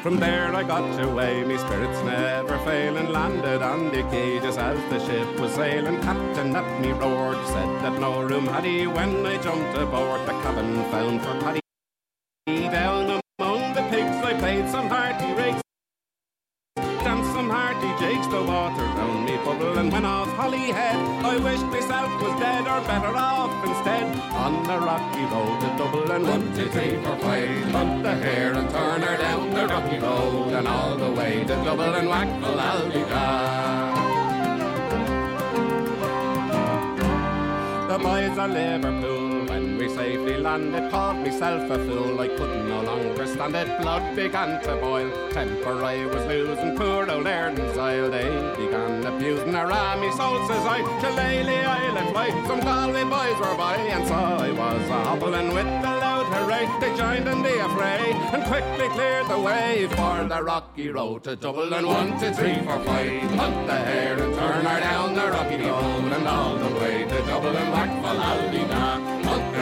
[0.06, 3.08] From there I got away, me spirits never failing.
[3.08, 4.02] Landed on the
[4.40, 6.00] just as the ship was sailing.
[6.00, 10.20] Captain at me roared, said that no room had he when I jumped aboard.
[10.28, 11.60] The cabin found for Paddy.
[12.46, 15.60] Down among the pigs I played some hearty rigs.
[16.76, 20.98] Danced some hearty jigs, the water round me bubble and went off Holyhead.
[21.24, 23.35] I wished myself was dead or better off
[23.86, 27.70] On the rocky road to Dublin, one, two, three, four, five.
[27.70, 31.54] Hunt the hare and turn her down the rocky road and all the way to
[31.64, 32.50] Dublin, whack the
[37.92, 39.25] The boys of Liverpool,
[39.78, 42.20] we safely landed, called myself a fool.
[42.20, 43.80] I couldn't no longer stand it.
[43.80, 45.10] Blood began to boil.
[45.30, 46.76] Temper I was losing.
[46.76, 49.68] Poor old Erin's Isle, they began abusing her.
[49.70, 52.30] Ah, me soul, says I, to Lely Island fly.
[52.46, 56.66] Some Galway boys were by, and so I was a hobbling with the loud hooray.
[56.80, 61.36] They joined in the affray and quickly cleared the way for the rocky road to
[61.36, 61.86] Dublin.
[61.86, 63.22] One, two, three, four, five.
[63.40, 67.18] Hunt the hare and turn her down the rocky road and all the way to
[67.26, 67.54] Dublin.
[67.54, 69.05] Back for Aldina.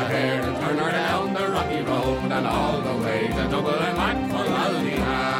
[0.04, 3.78] Hunt hare and turn her down the rocky road and all the way to Dublin.
[3.96, 5.32] Back for Aldina.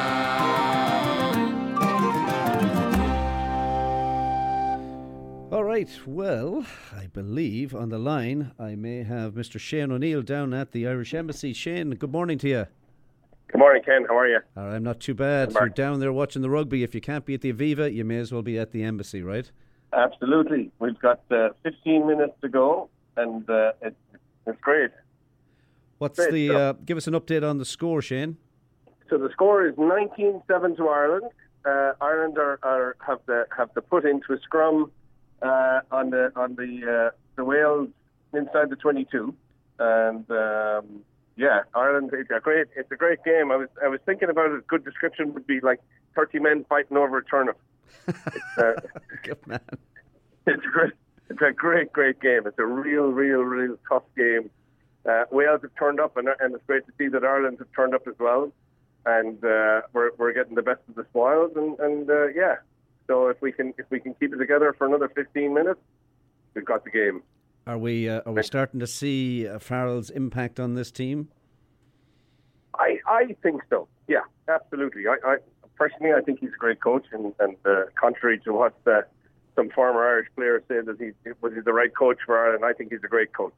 [5.52, 6.64] All right, well,
[6.96, 9.60] I believe on the line I may have Mr.
[9.60, 11.52] Shane O'Neill down at the Irish Embassy.
[11.52, 12.66] Shane, good morning to you.
[13.48, 14.06] Good morning, Ken.
[14.08, 14.38] How are you?
[14.56, 15.48] All right, I'm not too bad.
[15.48, 16.82] Good You're down there watching the rugby.
[16.82, 19.22] If you can't be at the Aviva, you may as well be at the Embassy,
[19.22, 19.50] right?
[19.92, 20.72] Absolutely.
[20.78, 23.96] We've got uh, 15 minutes to go, and uh, it's,
[24.46, 24.90] it's great.
[25.98, 26.50] What's Great the?
[26.50, 28.36] Uh, give us an update on the score, Shane.
[29.08, 31.30] So the score is 19-7 to Ireland.
[31.64, 34.90] Uh, Ireland are, are have the have the put into a scrum
[35.40, 37.88] uh, on the on the uh, the Wales
[38.32, 39.34] inside the 22,
[39.78, 41.04] and um,
[41.36, 42.10] yeah, Ireland.
[42.12, 43.50] It's a great it's a great game.
[43.50, 44.58] I was I was thinking about it.
[44.58, 45.80] A good description would be like
[46.16, 47.58] 30 men fighting over a turnip.
[48.08, 48.72] it's, uh,
[49.22, 49.60] Good man.
[50.46, 50.92] it's great,
[51.30, 52.42] it's a great, great game.
[52.46, 54.50] It's a real, real, real tough game.
[55.08, 57.94] Uh, Wales have turned up, and, and it's great to see that Ireland have turned
[57.94, 58.52] up as well.
[59.06, 62.56] And uh, we're we're getting the best of the spoils, and and uh, yeah.
[63.06, 65.80] So if we can if we can keep it together for another 15 minutes,
[66.54, 67.22] we've got the game.
[67.66, 68.08] Are we?
[68.08, 71.28] Uh, are we starting to see uh, Farrell's impact on this team?
[72.78, 73.88] I I think so.
[74.08, 75.06] Yeah, absolutely.
[75.06, 75.36] I, I
[75.76, 79.02] personally I think he's a great coach, and and uh, contrary to what uh,
[79.56, 82.72] some former Irish players say that he was he the right coach for Ireland, I
[82.72, 83.54] think he's a great coach.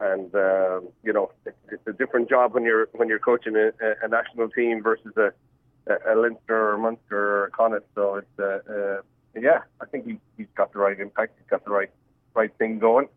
[0.00, 3.72] And um, you know, it's, it's a different job when you're when you're coaching a,
[4.02, 5.32] a national team versus a
[5.86, 7.86] a, a Leinster or Munster or Connacht.
[7.94, 9.00] So it's uh, uh,
[9.38, 11.34] yeah, I think he, he's got the right impact.
[11.38, 11.90] He's got the right
[12.34, 13.08] right thing going.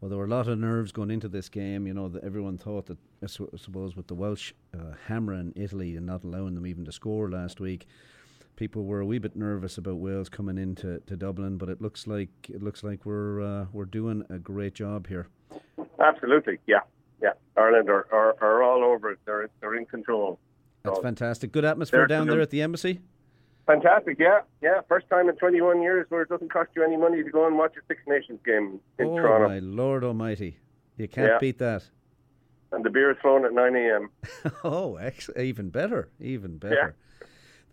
[0.00, 1.86] Well, there were a lot of nerves going into this game.
[1.86, 6.04] You know, that everyone thought that, I suppose, with the Welsh uh, hammering Italy and
[6.04, 7.86] not allowing them even to score last week,
[8.56, 11.56] people were a wee bit nervous about Wales coming into to Dublin.
[11.58, 15.28] But it looks like it looks like we're uh, we're doing a great job here.
[16.00, 16.80] Absolutely, yeah,
[17.22, 17.32] yeah.
[17.56, 19.18] Ireland are, are, are all over it.
[19.24, 20.38] They're they're in control.
[20.82, 21.52] That's So- fantastic.
[21.52, 23.00] Good atmosphere down there at the embassy.
[23.66, 24.80] Fantastic, yeah, yeah.
[24.88, 27.58] First time in 21 years where it doesn't cost you any money to go and
[27.58, 30.58] watch a Six Nations game in oh Toronto, my Lord Almighty!
[30.96, 31.38] You can't Yeah.
[31.40, 31.82] beat that.
[32.70, 34.10] and the beer is flowing at 9 a.m.
[34.64, 36.94] oh, ex- even better, even better.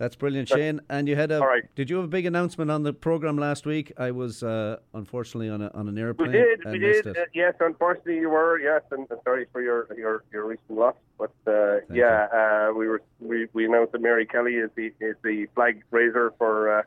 [0.04, 0.82] That's brilliant, Shane.
[0.90, 1.40] And you had a.
[1.40, 1.64] All right.
[1.76, 3.94] Did you have a big announcement on the program last week?
[3.98, 6.34] I was uh, unfortunately on a, on an airplane.
[6.34, 7.08] We did, we did.
[7.08, 8.60] Uh, yes, unfortunately you were.
[8.60, 10.96] Yes, and uh, sorry for your your, your recent loss.
[11.18, 15.16] But uh, yeah, uh, we were we, we announced that Mary Kelly is the is
[15.24, 16.82] the flag raiser for uh,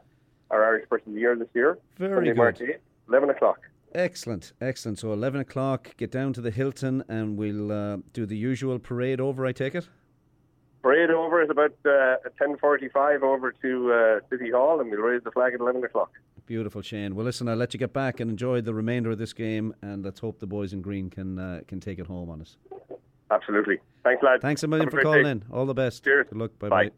[0.51, 1.79] our Irish Person of the Year this year.
[1.97, 2.69] Very Sunday, March good.
[2.69, 3.61] 8th, 11 o'clock.
[3.95, 4.99] Excellent, excellent.
[4.99, 9.23] So eleven o'clock, get down to the Hilton, and we'll uh, do the usual parade
[9.23, 9.47] over.
[9.47, 9.89] I take it.
[10.87, 15.33] Parade over is about uh, 10:45 over to uh, City Hall, and we'll raise the
[15.33, 16.13] flag at 11 o'clock.
[16.47, 17.17] Beautiful, Shane.
[17.17, 20.05] Well, listen, I'll let you get back and enjoy the remainder of this game, and
[20.05, 22.57] let's hope the boys in green can uh, can take it home on us.
[23.33, 23.81] Absolutely.
[24.05, 24.43] Thanks, lads.
[24.43, 25.31] Thanks a million Have for great calling day.
[25.33, 25.45] in.
[25.53, 26.05] All the best.
[26.05, 26.29] Cheers.
[26.31, 26.53] Good luck.
[26.61, 26.85] Bye Bye.
[26.85, 26.95] bye.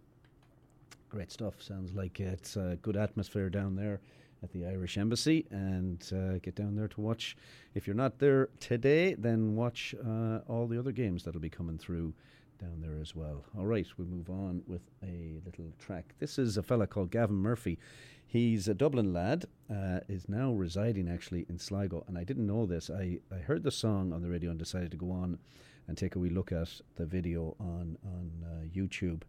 [1.08, 1.54] Great stuff.
[1.62, 4.00] Sounds like it's a good atmosphere down there
[4.42, 7.38] at the Irish Embassy, and uh, get down there to watch.
[7.74, 11.78] If you're not there today, then watch uh, all the other games that'll be coming
[11.78, 12.12] through
[12.58, 13.44] down there as well.
[13.56, 16.14] All right, we move on with a little track.
[16.18, 17.78] This is a fella called Gavin Murphy.
[18.26, 22.66] He's a Dublin lad, uh, is now residing actually in Sligo, and I didn't know
[22.66, 22.90] this.
[22.90, 25.38] I, I heard the song on the radio and decided to go on
[25.86, 29.22] and take a wee look at the video on on uh, YouTube,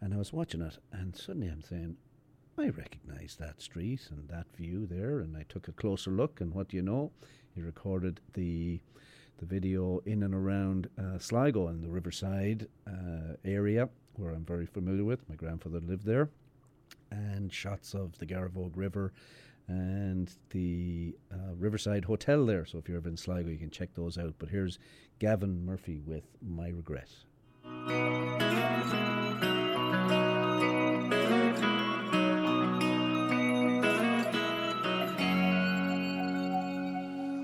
[0.00, 1.96] and I was watching it, and suddenly I'm saying,
[2.58, 6.52] I recognise that street and that view there, and I took a closer look, and
[6.52, 7.12] what do you know?
[7.54, 8.80] He recorded the
[9.38, 14.66] the video in and around uh, Sligo and the Riverside uh, area, where I'm very
[14.66, 15.28] familiar with.
[15.28, 16.30] My grandfather lived there,
[17.10, 19.12] and shots of the Garavogue River
[19.68, 22.66] and the uh, Riverside Hotel there.
[22.66, 24.34] So if you're ever in Sligo, you can check those out.
[24.38, 24.78] But here's
[25.18, 27.08] Gavin Murphy with My Regret.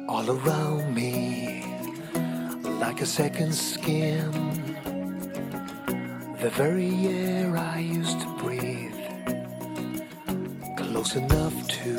[0.09, 1.28] all around me
[2.89, 4.30] like a second skin.
[6.41, 9.03] The very air I used to breathe,
[10.78, 11.93] close enough to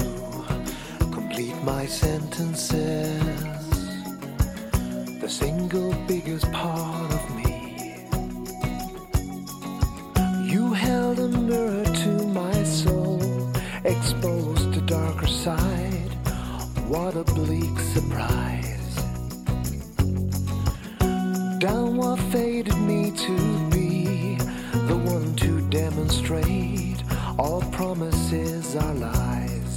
[1.12, 3.22] complete my sentences.
[5.22, 7.54] The single biggest part of me.
[10.52, 12.12] You held a mirror to
[12.42, 13.22] my soul,
[13.86, 16.14] exposed to darker side.
[16.88, 18.59] What a bleak surprise.
[22.32, 24.36] Fated me to be
[24.88, 27.04] the one to demonstrate
[27.38, 29.69] all promises are lies.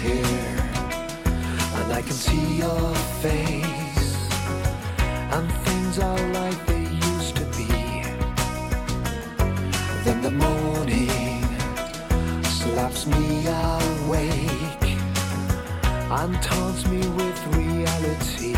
[0.00, 0.56] Here,
[1.78, 4.14] and I can see your face,
[5.34, 7.66] and things are like they used to be.
[10.04, 11.42] Then the morning
[12.44, 14.88] slaps me awake
[16.10, 18.56] and taunts me with reality.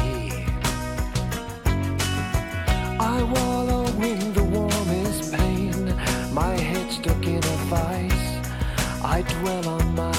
[3.00, 5.94] I wallow in the warmest pain,
[6.32, 8.28] my head stuck in a vice.
[9.02, 10.09] I dwell on my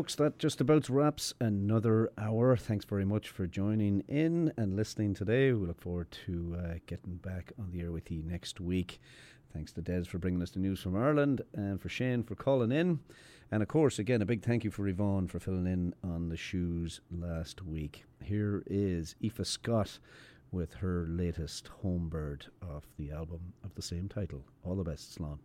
[0.00, 2.56] folks, that just about wraps another hour.
[2.56, 5.52] Thanks very much for joining in and listening today.
[5.52, 8.98] We look forward to uh, getting back on the air with you next week.
[9.52, 12.72] Thanks to Des for bringing us the news from Ireland and for Shane for calling
[12.72, 13.00] in.
[13.52, 16.36] And of course, again, a big thank you for Yvonne for filling in on the
[16.38, 18.06] shoes last week.
[18.24, 19.98] Here is Aoife Scott
[20.50, 22.44] with her latest Homebird
[22.74, 24.46] off the album of the same title.
[24.64, 25.40] All the best, Slán.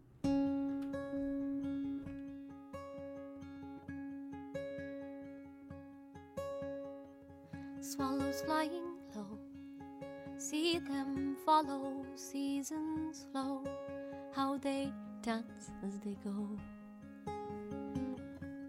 [7.86, 9.38] Swallows flying low,
[10.40, 13.64] see them follow seasons flow,
[14.34, 16.50] how they dance as they go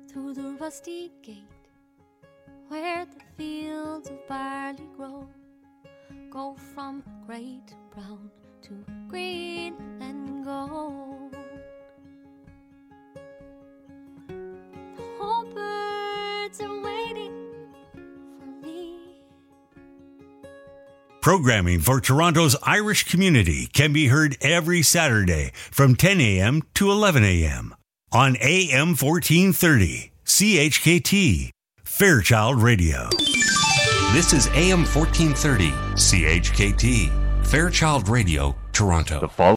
[0.06, 1.66] through the rusty gate
[2.68, 5.26] where the fields of barley grow.
[6.28, 8.30] Go from grey to brown
[8.62, 11.34] to green and gold.
[14.28, 16.85] The whole birds are
[21.26, 26.62] Programming for Toronto's Irish community can be heard every Saturday from 10 a.m.
[26.74, 27.74] to 11 a.m.
[28.12, 31.50] on AM 1430, CHKT,
[31.82, 33.08] Fairchild Radio.
[34.12, 39.26] This is AM 1430, CHKT, Fairchild Radio, Toronto.